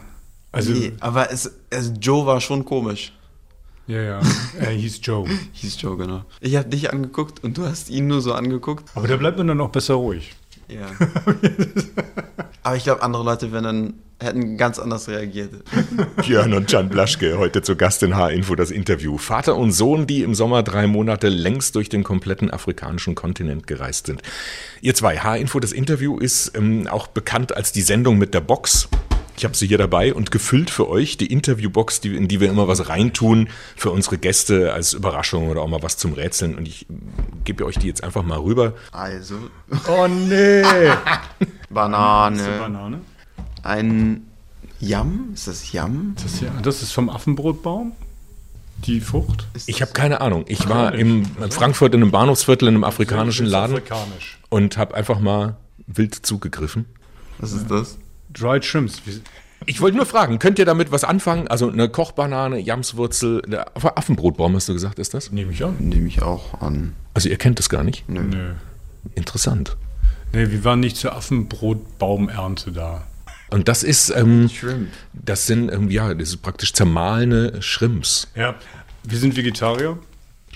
Also, 0.52 0.72
nee, 0.72 0.92
aber 1.00 1.30
es, 1.30 1.50
es, 1.70 1.92
Joe 2.00 2.26
war 2.26 2.40
schon 2.40 2.64
komisch. 2.64 3.12
ja, 3.86 4.00
ja, 4.00 4.20
er 4.58 4.70
hieß 4.70 5.00
Joe. 5.02 5.28
Hieß 5.52 5.80
Joe, 5.80 5.96
genau. 5.96 6.24
Ich 6.40 6.56
habe 6.56 6.68
dich 6.68 6.92
angeguckt 6.92 7.44
und 7.44 7.58
du 7.58 7.66
hast 7.66 7.90
ihn 7.90 8.06
nur 8.06 8.20
so 8.20 8.32
angeguckt. 8.32 8.90
Aber 8.94 9.06
da 9.06 9.16
bleibt 9.16 9.38
man 9.38 9.48
dann 9.48 9.60
auch 9.60 9.70
besser 9.70 9.94
ruhig. 9.94 10.34
Ja. 10.68 10.86
Aber 12.66 12.74
ich 12.74 12.82
glaube, 12.82 13.00
andere 13.04 13.22
Leute 13.22 13.52
wären 13.52 13.62
dann, 13.62 13.94
hätten 14.18 14.56
ganz 14.56 14.80
anders 14.80 15.06
reagiert. 15.06 15.52
Björn 16.16 16.52
und 16.52 16.68
Can 16.68 16.88
Blaschke, 16.88 17.38
heute 17.38 17.62
zu 17.62 17.76
Gast 17.76 18.02
in 18.02 18.16
H-Info 18.16 18.56
das 18.56 18.72
Interview. 18.72 19.18
Vater 19.18 19.54
und 19.54 19.70
Sohn, 19.70 20.08
die 20.08 20.24
im 20.24 20.34
Sommer 20.34 20.64
drei 20.64 20.88
Monate 20.88 21.28
längst 21.28 21.76
durch 21.76 21.88
den 21.88 22.02
kompletten 22.02 22.50
afrikanischen 22.50 23.14
Kontinent 23.14 23.68
gereist 23.68 24.06
sind. 24.06 24.20
Ihr 24.80 24.96
zwei, 24.96 25.18
H-Info 25.18 25.60
das 25.60 25.70
Interview 25.70 26.18
ist 26.18 26.56
ähm, 26.56 26.88
auch 26.88 27.06
bekannt 27.06 27.56
als 27.56 27.70
die 27.70 27.82
Sendung 27.82 28.18
mit 28.18 28.34
der 28.34 28.40
Box. 28.40 28.88
Ich 29.36 29.44
habe 29.44 29.54
sie 29.54 29.68
hier 29.68 29.78
dabei 29.78 30.12
und 30.12 30.32
gefüllt 30.32 30.70
für 30.70 30.88
euch 30.88 31.18
die 31.18 31.26
Interviewbox, 31.26 32.00
die, 32.00 32.16
in 32.16 32.26
die 32.26 32.40
wir 32.40 32.48
immer 32.48 32.66
was 32.66 32.88
reintun 32.88 33.48
für 33.76 33.90
unsere 33.90 34.18
Gäste 34.18 34.72
als 34.72 34.92
Überraschung 34.92 35.50
oder 35.50 35.60
auch 35.60 35.68
mal 35.68 35.82
was 35.84 35.98
zum 35.98 36.14
Rätseln. 36.14 36.56
Und 36.56 36.66
ich 36.66 36.86
gebe 37.44 37.64
euch 37.64 37.78
die 37.78 37.86
jetzt 37.86 38.02
einfach 38.02 38.24
mal 38.24 38.38
rüber. 38.38 38.72
Also, 38.90 39.36
Oh 39.88 40.08
nee! 40.08 40.62
Banane. 41.70 42.42
Banane. 42.58 43.00
Ein 43.62 44.26
Yam? 44.80 45.30
Ist 45.34 45.48
das 45.48 45.72
Yam? 45.72 46.14
Das, 46.22 46.34
ist 46.34 46.42
ja, 46.42 46.50
das 46.62 46.82
ist 46.82 46.92
vom 46.92 47.08
Affenbrotbaum? 47.10 47.92
Die 48.84 49.00
Frucht? 49.00 49.46
Ist 49.54 49.68
Ich 49.68 49.78
das- 49.78 49.88
habe 49.88 49.92
keine 49.98 50.20
Ahnung. 50.20 50.44
Ich 50.48 50.68
war 50.68 50.94
im 50.94 51.24
in 51.42 51.50
Frankfurt 51.50 51.94
in 51.94 52.02
einem 52.02 52.10
Bahnhofsviertel 52.10 52.68
in 52.68 52.74
einem 52.74 52.84
afrikanischen 52.84 53.46
Das 53.46 53.48
ist 53.48 53.52
Laden 53.52 53.76
Afrikanisch. 53.76 54.38
und 54.50 54.76
habe 54.76 54.94
einfach 54.94 55.18
mal 55.18 55.56
wild 55.86 56.14
zugegriffen. 56.14 56.84
Was 57.38 57.52
ist 57.52 57.70
das? 57.70 57.96
Dried 58.32 58.64
Shrimps. 58.64 59.00
Ich 59.64 59.80
wollte 59.80 59.96
nur 59.96 60.04
fragen, 60.04 60.38
könnt 60.38 60.58
ihr 60.58 60.66
damit 60.66 60.92
was 60.92 61.04
anfangen? 61.04 61.48
Also 61.48 61.70
eine 61.70 61.88
Kochbanane, 61.88 62.58
Jamswurzel, 62.58 63.42
Affenbrotbaum 63.74 64.54
hast 64.54 64.68
du 64.68 64.74
gesagt, 64.74 64.98
ist 64.98 65.14
das? 65.14 65.32
Nehme 65.32 65.52
ich 65.52 65.64
an. 65.64 65.76
Nehme 65.78 66.06
ich 66.06 66.20
auch 66.22 66.60
an. 66.60 66.92
Also 67.14 67.30
ihr 67.30 67.38
kennt 67.38 67.58
es 67.58 67.70
gar 67.70 67.82
nicht. 67.82 68.06
Nö. 68.10 68.22
Nö. 68.22 68.52
Interessant. 69.14 69.76
Nee, 70.32 70.50
wir 70.50 70.64
waren 70.64 70.80
nicht 70.80 70.96
zur 70.96 71.14
Affenbrotbaumernte 71.14 72.72
da. 72.72 73.02
Und 73.48 73.68
das 73.68 73.82
ist, 73.82 74.10
ähm, 74.10 74.48
Shrimp. 74.48 74.88
das 75.12 75.46
sind, 75.46 75.72
ähm, 75.72 75.90
ja, 75.90 76.12
das 76.14 76.30
ist 76.30 76.42
praktisch 76.42 76.72
zermahlene 76.72 77.62
Shrimps. 77.62 78.28
Ja. 78.34 78.54
Wir 79.04 79.18
sind 79.18 79.36
Vegetarier. 79.36 79.98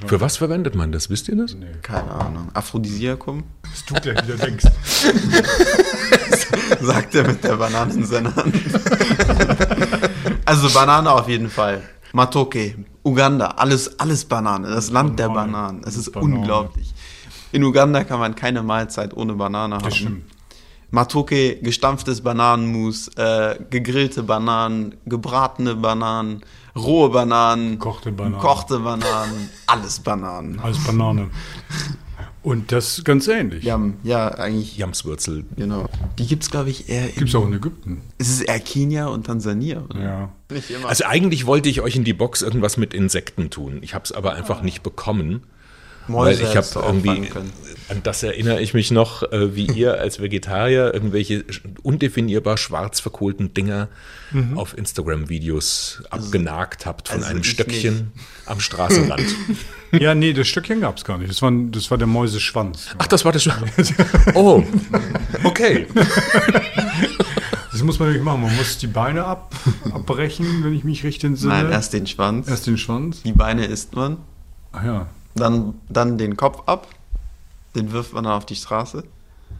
Für 0.07 0.21
was 0.21 0.39
verwendet 0.39 0.75
man 0.75 0.93
das? 0.93 1.11
Wisst 1.11 1.29
ihr 1.29 1.37
das? 1.37 1.55
Keine 1.83 2.11
Ahnung. 2.11 2.49
Aphrodisiakum? 2.55 3.45
Was 3.71 3.85
du 3.85 3.95
gleich 3.95 4.27
wieder 4.27 4.37
denkst. 4.37 4.65
Sagt 6.81 7.15
er 7.15 7.27
mit 7.27 7.45
der 7.45 7.57
Banane 7.57 7.95
in 7.95 8.07
seiner 8.07 8.35
Hand. 8.35 8.55
also 10.47 10.71
Banane 10.71 11.13
auf 11.13 11.29
jeden 11.29 11.51
Fall. 11.51 11.83
Matoke, 12.13 12.75
Uganda, 13.05 13.49
alles, 13.49 14.01
alles 14.01 14.25
Banane. 14.25 14.71
Das 14.71 14.91
Land 14.91 15.19
der 15.19 15.29
Banane. 15.29 15.53
Bananen. 15.53 15.83
Es 15.87 15.97
ist 15.97 16.13
Banane. 16.13 16.35
unglaublich. 16.35 16.93
In 17.53 17.65
Uganda 17.65 18.05
kann 18.05 18.21
man 18.21 18.35
keine 18.35 18.63
Mahlzeit 18.63 19.17
ohne 19.17 19.35
Banane 19.35 19.77
haben. 19.77 19.85
Das 19.85 19.97
stimmt. 19.97 20.25
Matoke, 20.93 21.57
gestampftes 21.57 22.21
Bananenmus, 22.21 23.09
äh, 23.17 23.57
gegrillte 23.71 24.25
Bananen, 24.25 24.97
gebratene 25.07 25.77
Bananen, 25.77 26.43
rohe 26.75 27.11
Bananen, 27.11 27.73
Gekochte 27.79 28.11
Bananen. 28.11 28.35
gekochte 28.41 28.79
Bananen, 28.81 29.51
alles 29.69 30.01
Bananen. 30.01 30.59
Alles 30.59 30.83
Banane. 30.85 31.31
Und 32.43 32.73
das 32.73 33.05
ganz 33.05 33.29
ähnlich. 33.29 33.63
Ja, 33.65 33.79
ja, 34.03 34.29
eigentlich, 34.29 34.79
Jamswurzel. 34.79 35.45
genau. 35.57 35.87
Die 36.19 36.27
gibt's 36.27 36.51
glaube 36.51 36.71
ich, 36.71 36.89
eher 36.89 37.07
Gibt 37.09 37.29
es 37.29 37.35
auch 37.35 37.47
in 37.47 37.53
Ägypten. 37.53 38.01
Ist 38.19 38.31
es 38.31 38.41
eher 38.41 38.59
Kenia 38.59 39.07
und 39.09 39.27
Tansania? 39.27 39.83
Oder? 39.89 40.01
Ja. 40.03 40.29
Nicht 40.51 40.71
immer. 40.71 40.89
Also 40.89 41.05
eigentlich 41.05 41.47
wollte 41.47 41.69
ich 41.69 41.83
euch 41.83 41.95
in 41.97 42.05
die 42.05 42.15
Box 42.15 42.41
irgendwas 42.43 42.79
mit 42.79 42.95
Insekten 42.95 43.51
tun. 43.51 43.79
Ich 43.83 43.95
habe 43.95 44.05
es 44.05 44.13
aber 44.13 44.33
einfach 44.33 44.63
nicht 44.63 44.83
bekommen. 44.83 45.43
Weil 46.13 46.41
ich 46.41 46.57
habe 46.57 46.69
irgendwie, 46.75 47.29
können. 47.29 47.53
an 47.89 48.03
das 48.03 48.23
erinnere 48.23 48.61
ich 48.61 48.75
mich 48.75 48.91
noch, 48.91 49.23
äh, 49.33 49.55
wie 49.55 49.67
ihr 49.67 49.99
als 50.01 50.21
Vegetarier 50.21 50.93
irgendwelche 50.93 51.45
undefinierbar 51.83 52.57
schwarz 52.57 53.01
verkohlten 53.01 53.55
Dinger 53.55 53.89
auf 54.55 54.79
Instagram-Videos 54.79 56.05
abgenagt 56.11 56.87
habt 56.87 57.09
von 57.09 57.19
also 57.19 57.31
einem 57.31 57.43
Stöckchen 57.43 58.13
am 58.47 58.61
Straßenrand. 58.61 59.27
ja, 59.93 60.15
nee, 60.15 60.33
das 60.33 60.47
Stückchen 60.47 60.81
gab 60.81 60.99
es 60.99 61.05
gar 61.05 61.19
nicht. 61.19 61.31
Das 61.31 61.43
war, 61.43 61.51
das 61.51 61.91
war 61.91 61.99
der 61.99 62.07
Mäuseschwanz. 62.07 62.95
Ach, 62.99 63.09
das 63.09 63.25
war 63.25 63.33
das 63.33 63.43
schon. 63.43 63.55
Oh, 64.35 64.63
okay. 65.45 65.87
Das 67.73 67.87
muss 67.87 67.99
man 67.99 68.09
natürlich 68.09 68.25
machen. 68.27 68.43
Man 68.43 68.57
muss 68.57 68.77
die 68.77 68.89
Beine 68.89 69.25
ab, 69.25 69.55
abbrechen, 69.95 70.63
wenn 70.63 70.75
ich 70.75 70.85
mich 70.85 71.03
richtig 71.03 71.25
entsinne. 71.25 71.55
Nein, 71.55 71.71
erst 71.71 71.95
den 71.95 72.07
Schwanz. 72.07 72.47
Erst 72.47 72.67
den 72.67 72.77
Schwanz. 72.77 73.23
die 73.23 73.33
Beine 73.33 73.65
isst 73.65 73.95
man. 73.95 74.19
Ach 74.73 74.85
ja. 74.85 75.07
Dann, 75.35 75.75
dann 75.89 76.19
den 76.19 76.37
Kopf 76.37 76.63
ab. 76.67 76.89
Den 77.75 77.93
wirft 77.93 78.13
man 78.13 78.25
dann 78.25 78.33
auf 78.33 78.47
die 78.47 78.57
Straße. 78.57 79.05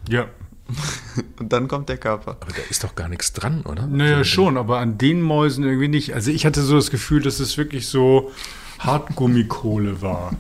Ja. 0.09 0.27
Und 1.39 1.53
dann 1.53 1.69
kommt 1.69 1.89
der 1.89 1.97
Körper. 1.97 2.37
Aber 2.41 2.53
da 2.53 2.63
ist 2.69 2.85
doch 2.85 2.95
gar 2.95 3.09
nichts 3.09 3.33
dran, 3.33 3.63
oder? 3.63 3.87
Naja, 3.87 4.25
schon, 4.25 4.57
aber 4.57 4.79
an 4.79 4.99
den 4.99 5.23
Mäusen 5.23 5.65
irgendwie 5.65 5.89
nicht. 5.89 6.15
Also 6.15 6.31
ich 6.31 6.47
hatte 6.47 6.63
so 6.63 6.77
das 6.77 6.91
Gefühl, 6.91 7.23
dass 7.23 7.41
es 7.41 7.57
wirklich 7.59 7.89
so 7.89 8.31
Hartgummikohle 8.79 10.01
war. 10.03 10.33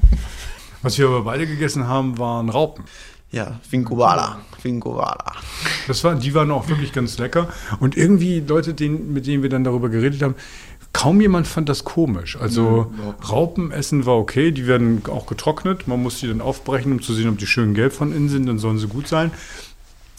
Was 0.82 0.98
wir 0.98 1.06
aber 1.06 1.22
beide 1.22 1.46
gegessen 1.46 1.86
haben, 1.86 2.18
waren 2.18 2.48
Raupen. 2.48 2.84
Ja, 3.32 3.60
Finkobala. 3.68 4.40
Finkobala. 4.60 5.32
Das 5.86 6.02
war, 6.04 6.14
die 6.14 6.34
waren 6.34 6.50
auch 6.50 6.68
wirklich 6.68 6.92
ganz 6.92 7.18
lecker. 7.18 7.48
Und 7.78 7.96
irgendwie 7.96 8.40
Leute, 8.40 8.74
denen, 8.74 9.12
mit 9.12 9.26
denen 9.26 9.42
wir 9.42 9.50
dann 9.50 9.64
darüber 9.64 9.88
geredet 9.88 10.22
haben, 10.22 10.34
kaum 10.92 11.20
jemand 11.20 11.46
fand 11.46 11.68
das 11.68 11.84
komisch. 11.84 12.36
Also 12.36 12.92
Raupen 13.28 13.70
essen 13.70 14.06
war 14.06 14.16
okay, 14.16 14.50
die 14.50 14.66
werden 14.66 15.02
auch 15.08 15.26
getrocknet. 15.26 15.86
Man 15.88 16.02
muss 16.02 16.20
die 16.20 16.28
dann 16.28 16.40
aufbrechen, 16.40 16.92
um 16.92 17.02
zu 17.02 17.14
sehen, 17.14 17.28
ob 17.28 17.38
die 17.38 17.46
schön 17.46 17.74
gelb 17.74 17.92
von 17.92 18.12
innen 18.12 18.28
sind, 18.28 18.46
dann 18.46 18.58
sollen 18.58 18.78
sie 18.78 18.88
gut 18.88 19.08
sein. 19.08 19.30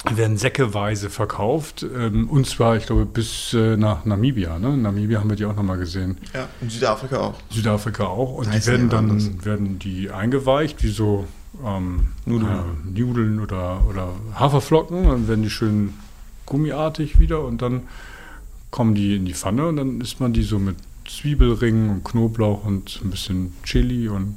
Die 0.10 0.18
werden 0.18 0.38
säckeweise 0.38 1.12
verkauft. 1.12 1.86
Ähm, 1.96 2.28
und 2.28 2.48
zwar, 2.48 2.76
ich 2.76 2.88
glaube, 2.88 3.06
bis 3.06 3.54
äh, 3.54 3.78
nach 3.78 4.06
Namibia. 4.06 4.58
Ne? 4.58 4.76
Namibia 4.76 5.20
haben 5.20 5.30
wir 5.30 5.36
die 5.36 5.46
auch 5.46 5.56
nochmal 5.56 5.78
gesehen. 5.78 6.18
Ja, 6.34 6.48
in 6.60 6.72
Südafrika 6.72 7.18
auch. 7.18 7.36
Südafrika 7.52 8.06
auch. 8.06 8.34
Und 8.34 8.52
die 8.52 8.66
werden 8.66 8.90
dann 8.90 9.12
anders. 9.12 9.30
werden 9.44 9.78
die 9.78 10.10
eingeweicht, 10.10 10.82
wie 10.84 10.90
so 10.90 11.28
ähm, 11.64 12.08
Nudeln. 12.26 12.50
äh, 12.50 13.00
Nudeln 13.00 13.40
oder, 13.40 13.82
oder 13.88 14.10
Haferflocken. 14.34 15.04
Dann 15.04 15.28
werden 15.28 15.44
die 15.44 15.52
schön 15.52 15.94
gummiartig 16.48 17.20
wieder 17.20 17.44
und 17.46 17.62
dann 17.62 17.84
kommen 18.72 18.96
die 18.96 19.16
in 19.18 19.26
die 19.26 19.34
Pfanne 19.34 19.68
und 19.68 19.76
dann 19.78 20.02
isst 20.02 20.20
man 20.20 20.34
die 20.34 20.44
so 20.44 20.58
mit 20.60 20.78
Zwiebelringen 21.08 21.90
und 21.90 22.04
Knoblauch 22.04 22.64
und 22.66 23.00
ein 23.04 23.10
bisschen 23.12 23.54
Chili 23.64 24.08
und 24.08 24.36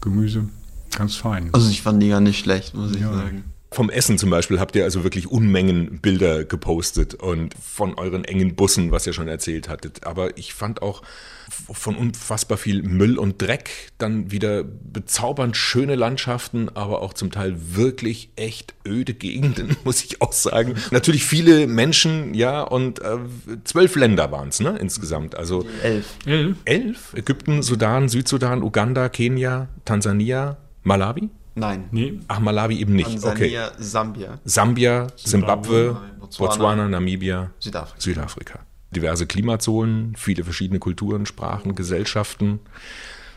Gemüse. 0.00 0.48
Ganz 0.96 1.16
fein. 1.16 1.50
Also 1.52 1.68
ich 1.70 1.82
fand 1.82 2.02
die 2.02 2.08
gar 2.08 2.20
nicht 2.20 2.38
schlecht, 2.38 2.74
muss 2.74 2.92
ich 2.94 3.00
Ja. 3.02 3.12
sagen. 3.12 3.44
Vom 3.76 3.90
Essen 3.90 4.16
zum 4.16 4.30
Beispiel 4.30 4.58
habt 4.58 4.74
ihr 4.74 4.84
also 4.84 5.04
wirklich 5.04 5.30
Unmengen 5.30 5.98
Bilder 6.00 6.46
gepostet 6.46 7.12
und 7.12 7.54
von 7.62 7.92
euren 7.98 8.24
engen 8.24 8.54
Bussen, 8.56 8.90
was 8.90 9.06
ihr 9.06 9.12
schon 9.12 9.28
erzählt 9.28 9.68
hattet. 9.68 10.06
Aber 10.06 10.38
ich 10.38 10.54
fand 10.54 10.80
auch 10.80 11.02
von 11.50 11.94
unfassbar 11.94 12.56
viel 12.56 12.82
Müll 12.82 13.18
und 13.18 13.42
Dreck 13.42 13.92
dann 13.98 14.30
wieder 14.30 14.64
bezaubernd 14.64 15.58
schöne 15.58 15.94
Landschaften, 15.94 16.70
aber 16.70 17.02
auch 17.02 17.12
zum 17.12 17.30
Teil 17.30 17.54
wirklich 17.74 18.30
echt 18.36 18.72
öde 18.88 19.12
Gegenden, 19.12 19.76
muss 19.84 20.02
ich 20.02 20.22
auch 20.22 20.32
sagen. 20.32 20.76
Natürlich 20.90 21.26
viele 21.26 21.66
Menschen, 21.66 22.32
ja, 22.32 22.62
und 22.62 23.00
äh, 23.00 23.18
zwölf 23.64 23.94
Länder 23.94 24.32
waren 24.32 24.48
es, 24.48 24.58
ne, 24.58 24.78
insgesamt. 24.80 25.36
Also 25.36 25.66
Elf. 25.82 26.14
Elf? 26.24 26.56
elf? 26.64 27.12
Ägypten, 27.14 27.60
Sudan, 27.60 28.08
Südsudan, 28.08 28.62
Uganda, 28.62 29.10
Kenia, 29.10 29.68
Tansania, 29.84 30.56
Malawi? 30.82 31.28
Nein. 31.56 31.88
Nee. 31.90 32.20
Ach, 32.28 32.38
Malawi 32.38 32.78
eben 32.78 32.94
nicht. 32.94 33.08
Okay. 33.08 33.50
Tansania, 33.50 33.72
Sambia, 33.78 34.38
Sambia, 34.44 35.06
Zimbabwe, 35.16 35.96
Botswana. 36.20 36.48
Botswana, 36.50 36.88
Namibia, 36.88 37.50
Südafrika. 37.58 38.00
Südafrika. 38.00 38.58
Diverse 38.94 39.26
Klimazonen, 39.26 40.14
viele 40.16 40.44
verschiedene 40.44 40.78
Kulturen, 40.78 41.24
Sprachen, 41.24 41.74
Gesellschaften. 41.74 42.60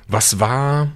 Was 0.10 0.40
war 0.40 0.92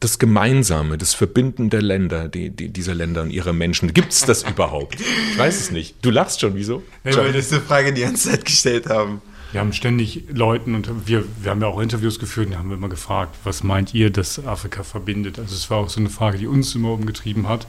das 0.00 0.18
Gemeinsame, 0.18 0.96
das 0.96 1.12
Verbinden 1.12 1.68
der 1.68 1.82
Länder, 1.82 2.28
die, 2.28 2.50
die, 2.50 2.70
dieser 2.70 2.94
Länder 2.94 3.22
und 3.22 3.30
ihrer 3.30 3.52
Menschen? 3.52 3.92
Gibt 3.92 4.12
es 4.12 4.22
das 4.22 4.42
überhaupt? 4.42 4.98
Ich 5.00 5.38
weiß 5.38 5.60
es 5.60 5.70
nicht. 5.70 5.96
Du 6.02 6.10
lachst 6.10 6.40
schon, 6.40 6.54
wieso? 6.54 6.82
Ja, 7.04 7.14
Weil 7.16 7.26
wir 7.26 7.32
diese 7.34 7.60
Frage 7.60 7.92
die 7.92 8.02
ganze 8.02 8.30
Zeit 8.30 8.44
gestellt 8.44 8.86
haben. 8.88 9.20
Wir 9.54 9.60
haben 9.60 9.72
ständig 9.72 10.24
Leuten 10.32 10.74
und 10.74 11.06
wir, 11.06 11.22
wir 11.40 11.52
haben 11.52 11.60
ja 11.60 11.68
auch 11.68 11.78
Interviews 11.80 12.18
geführt, 12.18 12.48
da 12.50 12.58
haben 12.58 12.72
immer 12.72 12.88
gefragt, 12.88 13.36
was 13.44 13.62
meint 13.62 13.94
ihr, 13.94 14.10
dass 14.10 14.44
Afrika 14.44 14.82
verbindet? 14.82 15.38
Also 15.38 15.54
es 15.54 15.70
war 15.70 15.78
auch 15.78 15.88
so 15.88 16.00
eine 16.00 16.10
Frage, 16.10 16.38
die 16.38 16.48
uns 16.48 16.74
immer 16.74 16.90
umgetrieben 16.90 17.48
hat. 17.48 17.68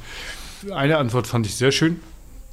Eine 0.74 0.98
Antwort 0.98 1.28
fand 1.28 1.46
ich 1.46 1.54
sehr 1.54 1.72
schön, 1.72 2.00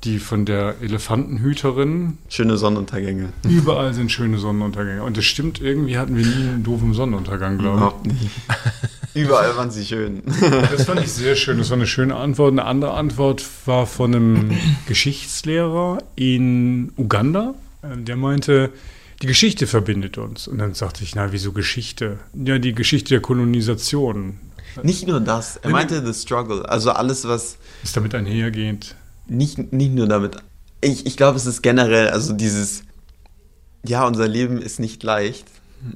die 0.04 0.18
von 0.18 0.44
der 0.44 0.74
Elefantenhüterin. 0.82 2.18
Schöne 2.28 2.58
Sonnenuntergänge. 2.58 3.32
Überall 3.48 3.94
sind 3.94 4.12
schöne 4.12 4.36
Sonnenuntergänge. 4.36 5.02
Und 5.02 5.16
das 5.16 5.24
stimmt, 5.24 5.62
irgendwie 5.62 5.96
hatten 5.96 6.14
wir 6.14 6.26
nie 6.26 6.48
einen 6.50 6.62
doofen 6.62 6.92
Sonnenuntergang, 6.92 7.56
glaube 7.56 7.78
Überhaupt 7.78 8.06
nicht. 8.06 8.30
Überall 9.14 9.56
waren 9.56 9.70
sie 9.70 9.86
schön. 9.86 10.24
ich. 10.26 10.50
Das 10.70 10.84
fand 10.84 11.00
ich 11.00 11.10
sehr 11.10 11.36
schön. 11.36 11.56
Das 11.56 11.70
war 11.70 11.78
eine 11.78 11.86
schöne 11.86 12.16
Antwort. 12.16 12.52
Eine 12.52 12.66
andere 12.66 12.92
Antwort 12.92 13.42
war 13.64 13.86
von 13.86 14.14
einem 14.14 14.50
Geschichtslehrer 14.88 16.02
in 16.16 16.92
Uganda. 16.98 17.54
Ähm, 17.82 18.04
Der 18.04 18.16
meinte, 18.16 18.70
die 19.22 19.26
Geschichte 19.26 19.66
verbindet 19.66 20.18
uns. 20.18 20.48
Und 20.48 20.58
dann 20.58 20.74
sagte 20.74 21.04
ich, 21.04 21.14
na, 21.14 21.32
wieso 21.32 21.52
Geschichte? 21.52 22.18
Ja, 22.34 22.58
die 22.58 22.74
Geschichte 22.74 23.10
der 23.10 23.20
Kolonisation 23.20 24.38
Nicht 24.82 25.06
nur 25.06 25.20
das. 25.20 25.56
Er 25.58 25.70
meinte 25.70 26.04
the 26.04 26.18
struggle. 26.18 26.68
Also 26.68 26.90
alles, 26.90 27.26
was 27.26 27.56
ist 27.82 27.96
damit 27.96 28.14
einhergehend. 28.14 28.96
nicht, 29.28 29.72
nicht 29.72 29.92
nur 29.92 30.08
damit. 30.08 30.36
Ich, 30.80 31.06
ich 31.06 31.16
glaube, 31.16 31.36
es 31.36 31.46
ist 31.46 31.62
generell, 31.62 32.08
also 32.08 32.32
dieses, 32.32 32.82
ja, 33.84 34.04
unser 34.06 34.26
Leben 34.26 34.60
ist 34.60 34.80
nicht 34.80 35.02
leicht, 35.04 35.46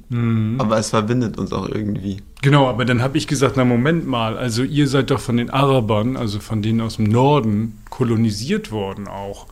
aber 0.09 0.77
es 0.77 0.89
verbindet 0.89 1.37
uns 1.37 1.51
auch 1.51 1.67
irgendwie. 1.67 2.21
Genau, 2.41 2.67
aber 2.67 2.85
dann 2.85 3.01
habe 3.01 3.17
ich 3.17 3.27
gesagt, 3.27 3.57
na 3.57 3.65
Moment 3.65 4.07
mal, 4.07 4.37
also 4.37 4.63
ihr 4.63 4.87
seid 4.87 5.11
doch 5.11 5.19
von 5.19 5.37
den 5.37 5.49
Arabern, 5.49 6.17
also 6.17 6.39
von 6.39 6.61
denen 6.61 6.81
aus 6.81 6.97
dem 6.97 7.05
Norden, 7.05 7.81
kolonisiert 7.89 8.71
worden 8.71 9.07
auch. 9.07 9.47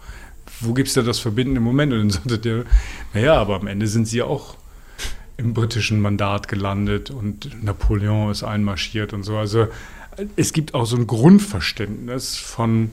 Wo 0.61 0.73
gibt 0.73 0.87
es 0.87 0.93
da 0.93 1.01
das 1.01 1.19
verbindende 1.19 1.61
Moment? 1.61 1.93
Und 1.93 1.99
dann 1.99 2.09
sagte 2.11 2.39
der, 2.39 2.65
naja, 3.13 3.35
aber 3.35 3.55
am 3.55 3.67
Ende 3.67 3.87
sind 3.87 4.07
sie 4.07 4.21
auch 4.21 4.55
im 5.37 5.53
britischen 5.53 5.99
Mandat 5.99 6.47
gelandet 6.47 7.11
und 7.11 7.63
Napoleon 7.63 8.31
ist 8.31 8.43
einmarschiert 8.43 9.13
und 9.13 9.23
so. 9.23 9.37
Also 9.37 9.67
es 10.35 10.53
gibt 10.53 10.73
auch 10.73 10.85
so 10.85 10.95
ein 10.95 11.07
Grundverständnis 11.07 12.37
von 12.37 12.91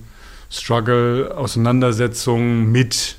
Struggle, 0.51 1.37
Auseinandersetzungen 1.37 2.70
mit 2.72 3.18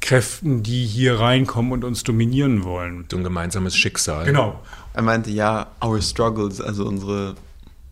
Kräften, 0.00 0.62
die 0.62 0.84
hier 0.84 1.20
reinkommen 1.20 1.72
und 1.72 1.84
uns 1.84 2.02
dominieren 2.02 2.64
wollen. 2.64 3.06
So 3.10 3.16
ein 3.16 3.24
gemeinsames 3.24 3.76
Schicksal. 3.76 4.24
Genau. 4.24 4.60
Er 4.92 5.02
meinte, 5.02 5.30
ja, 5.30 5.68
our 5.82 6.00
struggles, 6.02 6.60
also 6.60 6.86
unsere 6.86 7.36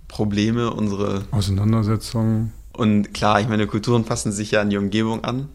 Probleme, 0.08 0.70
unsere. 0.72 1.24
Auseinandersetzungen. 1.30 2.52
Und 2.72 3.12
klar, 3.12 3.40
ich 3.40 3.48
meine, 3.48 3.66
Kulturen 3.66 4.04
passen 4.04 4.32
sich 4.32 4.52
ja 4.52 4.60
an 4.60 4.70
die 4.70 4.76
Umgebung 4.76 5.24
an. 5.24 5.48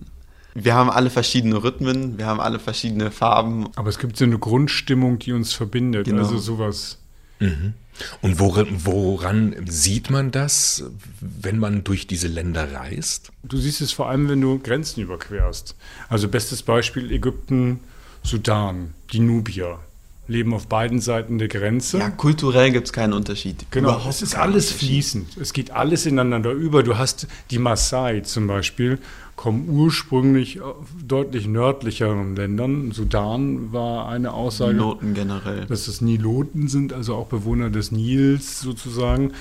Wir 0.54 0.74
haben 0.74 0.90
alle 0.90 1.10
verschiedene 1.10 1.64
Rhythmen, 1.64 2.18
wir 2.18 2.26
haben 2.26 2.40
alle 2.40 2.60
verschiedene 2.60 3.12
Farben. 3.12 3.68
Aber 3.76 3.90
es 3.90 4.00
gibt 4.00 4.18
so 4.18 4.26
eine 4.26 4.40
Grundstimmung, 4.40 5.20
die 5.20 5.34
uns 5.34 5.54
verbindet. 5.54 6.06
Genau. 6.06 6.24
Also 6.24 6.38
sowas. 6.38 6.98
Und 7.40 8.40
woran, 8.40 8.68
woran 8.84 9.56
sieht 9.68 10.10
man 10.10 10.32
das, 10.32 10.84
wenn 11.22 11.60
man 11.60 11.84
durch 11.84 12.08
diese 12.08 12.28
Länder 12.28 12.74
reist? 12.74 13.32
Du 13.44 13.58
siehst 13.58 13.82
es 13.82 13.92
vor 13.92 14.10
allem, 14.10 14.30
wenn 14.30 14.42
du 14.42 14.60
Grenzen 14.60 15.02
überquerst. 15.02 15.76
Also 16.10 16.28
bestes 16.28 16.64
Beispiel 16.64 17.12
Ägypten, 17.12 17.80
Sudan, 18.24 18.94
die 19.14 19.20
Nubier 19.20 19.80
leben 20.28 20.54
auf 20.54 20.68
beiden 20.68 21.00
Seiten 21.00 21.38
der 21.38 21.48
Grenze. 21.48 22.00
Ja, 22.00 22.10
kulturell 22.10 22.72
gibt 22.72 22.88
es 22.88 22.94
keinen 22.94 23.14
Unterschied. 23.14 23.66
Genau, 23.72 23.90
Überhaupt 23.90 24.10
es 24.10 24.22
ist 24.22 24.36
alles 24.36 24.72
fließend. 24.72 25.38
Es 25.38 25.54
geht 25.54 25.72
alles 25.72 26.06
ineinander 26.06 26.52
über. 26.52 26.84
Du 26.84 26.98
hast 26.98 27.28
die 27.50 27.60
Maasai 27.60 28.22
zum 28.22 28.48
Beispiel, 28.48 29.00
kommen 29.36 29.70
ursprünglich 29.70 30.60
deutlich 31.06 31.48
nördlicheren 31.48 32.36
Ländern. 32.36 32.92
Sudan 32.92 33.72
war 33.72 34.10
eine 34.10 34.34
Aussage. 34.34 34.74
Noten 34.74 35.14
generell. 35.14 35.66
dass 35.66 35.88
es 35.88 36.02
Niloten 36.02 36.68
sind, 36.68 36.92
also 36.92 37.16
auch 37.16 37.28
Bewohner 37.28 37.70
des 37.70 37.92
Nils 37.92 38.60
sozusagen. 38.60 39.34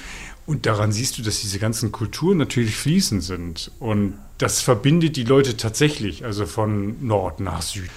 Und 0.47 0.67
daran 0.67 0.93
siehst 0.93 1.19
du, 1.19 1.23
dass 1.23 1.41
diese 1.41 1.59
ganzen 1.59 1.91
Kulturen 1.91 2.39
natürlich 2.39 2.77
fließend 2.77 3.25
sind. 3.25 3.73
Und 3.81 4.15
das 4.39 4.61
verbindet 4.61 5.17
die 5.17 5.25
Leute 5.25 5.57
tatsächlich, 5.57 6.25
also 6.25 6.47
von 6.47 7.05
Nord 7.05 7.41
nach 7.41 7.63
Süd. 7.63 7.91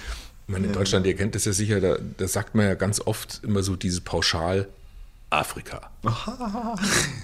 Ich 0.50 0.52
meine, 0.52 0.66
in 0.66 0.72
Deutschland, 0.72 1.06
ihr 1.06 1.14
kennt 1.14 1.36
das 1.36 1.44
ja 1.44 1.52
sicher, 1.52 1.80
da, 1.80 1.96
da 2.16 2.26
sagt 2.26 2.56
man 2.56 2.66
ja 2.66 2.74
ganz 2.74 3.00
oft 3.00 3.40
immer 3.44 3.62
so 3.62 3.76
dieses 3.76 4.00
Pauschal 4.00 4.66
Afrika. 5.30 5.92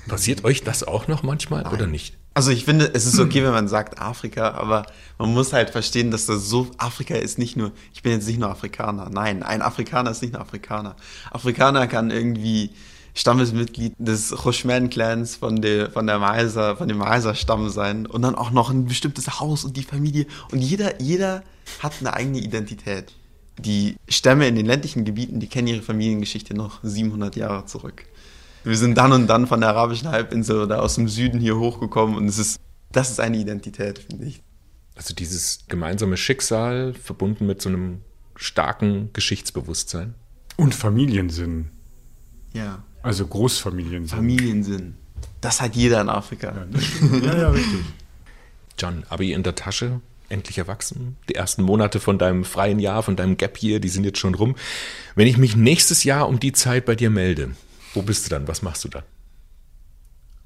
Passiert 0.07 0.45
euch 0.45 0.63
das 0.63 0.85
auch 0.85 1.09
noch 1.09 1.25
manchmal 1.25 1.67
oder 1.67 1.89
nicht? 1.89 2.17
Also 2.35 2.53
ich 2.53 2.65
finde, 2.65 2.89
es 2.95 3.05
ist 3.05 3.19
okay, 3.19 3.43
wenn 3.45 3.51
man 3.51 3.67
sagt 3.67 4.01
Afrika, 4.01 4.53
aber 4.53 4.87
man 5.19 5.35
muss 5.35 5.53
halt 5.53 5.71
verstehen, 5.71 6.13
dass 6.13 6.27
das 6.27 6.49
so, 6.49 6.71
Afrika 6.79 7.17
ist 7.17 7.37
nicht 7.37 7.57
nur, 7.57 7.73
ich 7.93 8.05
bin 8.05 8.13
jetzt 8.13 8.29
nicht 8.29 8.39
nur 8.39 8.49
Afrikaner. 8.49 9.11
Nein, 9.11 9.43
ein 9.43 9.61
Afrikaner 9.61 10.13
ist 10.13 10.23
nicht 10.23 10.35
nur 10.35 10.43
Afrikaner. 10.43 10.95
Afrikaner 11.33 11.89
kann 11.89 12.13
irgendwie 12.13 12.71
Stammesmitglied 13.15 13.95
des 13.99 14.31
Choshman-Clans 14.37 15.35
von 15.35 15.61
der, 15.61 15.91
von 15.91 16.07
der 16.07 16.21
Maiser, 16.21 16.77
von 16.77 16.87
dem 16.87 16.99
Maiser-Stamm 16.99 17.71
sein 17.71 18.07
und 18.07 18.23
dann 18.23 18.37
auch 18.37 18.53
noch 18.53 18.71
ein 18.71 18.85
bestimmtes 18.85 19.41
Haus 19.41 19.65
und 19.65 19.77
die 19.77 19.83
Familie 19.83 20.27
und 20.53 20.61
jeder, 20.61 21.03
jeder 21.03 21.43
hat 21.81 21.95
eine 22.01 22.15
eigene 22.15 22.39
Identität. 22.39 23.13
Die 23.59 23.97
Stämme 24.09 24.47
in 24.49 24.55
den 24.55 24.67
ländlichen 24.67 25.05
Gebieten, 25.05 25.41
die 25.41 25.47
kennen 25.47 25.69
ihre 25.69 25.83
Familiengeschichte 25.83 26.55
noch 26.55 26.81
700 26.83 27.37
Jahre 27.37 27.65
zurück. 27.67 28.05
Wir 28.65 28.77
sind 28.77 28.97
dann 28.99 29.13
und 29.13 29.27
dann 29.29 29.47
von 29.47 29.61
der 29.61 29.71
arabischen 29.71 30.09
Halbinsel 30.09 30.61
oder 30.61 30.83
aus 30.83 30.97
dem 30.97 31.09
Süden 31.09 31.41
hier 31.41 31.57
hochgekommen 31.59 32.17
und 32.17 32.27
es 32.27 32.39
ist, 32.39 32.59
das 32.93 33.11
ist 33.11 33.21
eine 33.21 33.37
Identität, 33.39 33.99
finde 34.01 34.27
ich. 34.27 34.43
Also 34.97 35.15
dieses 35.15 35.61
gemeinsame 35.69 36.17
Schicksal 36.17 36.95
verbunden 36.95 37.47
mit 37.47 37.63
so 37.63 37.69
einem 37.69 38.01
starken 38.35 39.11
Geschichtsbewusstsein. 39.13 40.15
Und 40.57 40.75
Familiensinn, 40.75 41.69
Ja. 42.53 42.83
also 43.03 43.27
Großfamiliensinn. 43.27 44.17
Familiensinn. 44.17 44.95
Das 45.41 45.61
hat 45.61 45.77
jeder 45.77 46.01
in 46.01 46.09
Afrika. 46.09 46.67
Ja, 47.23 47.37
ja, 47.39 47.51
richtig. 47.51 47.81
John, 48.79 49.05
Abi 49.09 49.33
in 49.33 49.43
der 49.43 49.55
Tasche, 49.55 50.01
endlich 50.29 50.59
erwachsen. 50.59 51.17
Die 51.29 51.35
ersten 51.35 51.63
Monate 51.63 52.01
von 52.01 52.19
deinem 52.19 52.45
freien 52.45 52.79
Jahr, 52.79 53.03
von 53.03 53.17
deinem 53.17 53.37
Gap 53.37 53.57
hier, 53.57 53.81
die 53.81 53.89
sind 53.89 54.05
jetzt 54.05 54.19
schon 54.19 54.35
rum. 54.35 54.57
Wenn 55.15 55.27
ich 55.27 55.39
mich 55.39 55.57
nächstes 55.57 56.05
Jahr 56.05 56.29
um 56.29 56.41
die 56.41 56.53
Zeit 56.53 56.85
bei 56.85 56.95
dir 56.95 57.11
melde, 57.11 57.53
wo 57.95 58.03
bist 58.03 58.27
du 58.27 58.31
dann? 58.31 58.49
Was 58.49 58.63
machst 58.63 58.85
du 58.85 58.89
dann? 58.89 59.05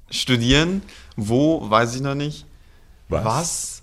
Studieren, 0.09 0.81
wo, 1.15 1.69
weiß 1.69 1.95
ich 1.95 2.01
noch 2.01 2.15
nicht. 2.15 2.45
Was? 3.09 3.81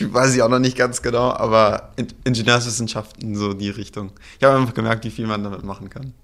Weiß 0.00 0.34
ich 0.34 0.42
auch 0.42 0.48
noch 0.48 0.58
nicht 0.58 0.76
ganz 0.76 1.02
genau, 1.02 1.30
aber 1.30 1.92
In 1.96 2.08
Ingenieurswissenschaften, 2.24 3.36
so 3.36 3.52
die 3.52 3.70
Richtung. 3.70 4.12
Ich 4.38 4.44
habe 4.44 4.56
einfach 4.56 4.74
gemerkt, 4.74 5.04
wie 5.04 5.10
viel 5.10 5.26
man 5.26 5.44
damit 5.44 5.62
machen 5.64 5.90
kann. 5.90 6.14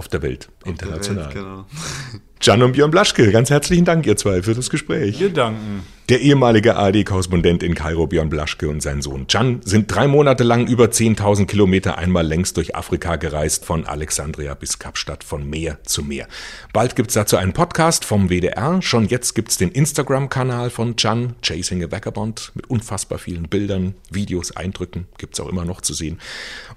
Auf 0.00 0.08
der 0.08 0.22
Welt, 0.22 0.48
Auf 0.48 0.62
der 0.62 0.72
international. 0.72 1.24
Welt, 1.26 1.34
genau. 1.34 1.66
Jan 2.40 2.62
und 2.62 2.72
Björn 2.72 2.90
Blaschke, 2.90 3.30
ganz 3.32 3.50
herzlichen 3.50 3.84
Dank, 3.84 4.06
ihr 4.06 4.16
zwei, 4.16 4.42
für 4.42 4.54
das 4.54 4.70
Gespräch. 4.70 5.20
Wir 5.20 5.28
danken. 5.28 5.82
Der 6.10 6.20
ehemalige 6.22 6.74
ARD-Korrespondent 6.74 7.62
in 7.62 7.76
Kairo, 7.76 8.08
Björn 8.08 8.30
Blaschke 8.30 8.68
und 8.68 8.82
sein 8.82 9.00
Sohn 9.00 9.28
Can 9.28 9.60
sind 9.64 9.94
drei 9.94 10.08
Monate 10.08 10.42
lang 10.42 10.66
über 10.66 10.86
10.000 10.86 11.46
Kilometer 11.46 11.98
einmal 11.98 12.26
längs 12.26 12.52
durch 12.52 12.74
Afrika 12.74 13.14
gereist, 13.14 13.64
von 13.64 13.86
Alexandria 13.86 14.54
bis 14.54 14.80
Kapstadt, 14.80 15.22
von 15.22 15.48
Meer 15.48 15.78
zu 15.84 16.02
Meer. 16.02 16.26
Bald 16.72 16.96
gibt's 16.96 17.14
dazu 17.14 17.36
einen 17.36 17.52
Podcast 17.52 18.04
vom 18.04 18.28
WDR. 18.28 18.82
Schon 18.82 19.06
jetzt 19.06 19.36
gibt's 19.36 19.56
den 19.56 19.70
Instagram-Kanal 19.70 20.70
von 20.70 20.96
Can, 20.96 21.36
Chasing 21.42 21.84
a 21.84 21.92
Vagabond, 21.92 22.50
mit 22.54 22.68
unfassbar 22.68 23.20
vielen 23.20 23.44
Bildern, 23.44 23.94
Videos, 24.10 24.56
Eindrücken, 24.56 25.06
gibt's 25.16 25.38
auch 25.38 25.48
immer 25.48 25.64
noch 25.64 25.80
zu 25.80 25.94
sehen. 25.94 26.18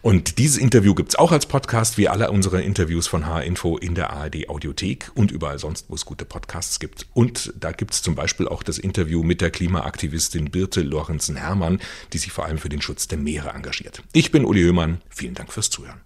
Und 0.04 0.38
dieses 0.38 0.58
Interview 0.60 0.93
gibt's 0.93 1.15
auch 1.15 1.32
als 1.32 1.48
Podcast, 1.48 1.98
wie 1.98 2.08
alle 2.08 2.30
unsere 2.30 2.62
Interviews 2.62 3.08
von 3.08 3.26
H-Info 3.26 3.78
in 3.78 3.96
der 3.96 4.12
ARD-Audiothek 4.12 5.10
und 5.15 5.32
überall 5.32 5.58
sonst, 5.58 5.88
wo 5.89 5.96
es 5.96 6.06
gute 6.06 6.26
Podcasts 6.26 6.80
gibt. 6.80 7.08
Und 7.15 7.52
da 7.60 7.72
gibt's 7.72 8.04
zum 8.04 8.13
Beispiel 8.13 8.48
auch 8.48 8.62
das 8.62 8.78
Mit 9.24 9.42
der 9.42 9.52
Klimaaktivistin 9.52 10.52
Birte 10.52 10.82
Lorenzen-Hermann, 10.82 11.80
die 12.12 12.18
sich 12.18 12.32
vor 12.32 12.46
allem 12.46 12.58
für 12.58 12.70
den 12.70 12.82
Schutz 12.82 13.08
der 13.08 13.18
Meere 13.18 13.50
engagiert. 13.50 14.04
Ich 14.12 14.32
bin 14.32 14.46
Uli 14.46 14.62
Höhmann. 14.62 15.02
Vielen 15.10 15.34
Dank 15.34 15.54
fürs 15.54 15.70
Zuhören. 15.70 16.02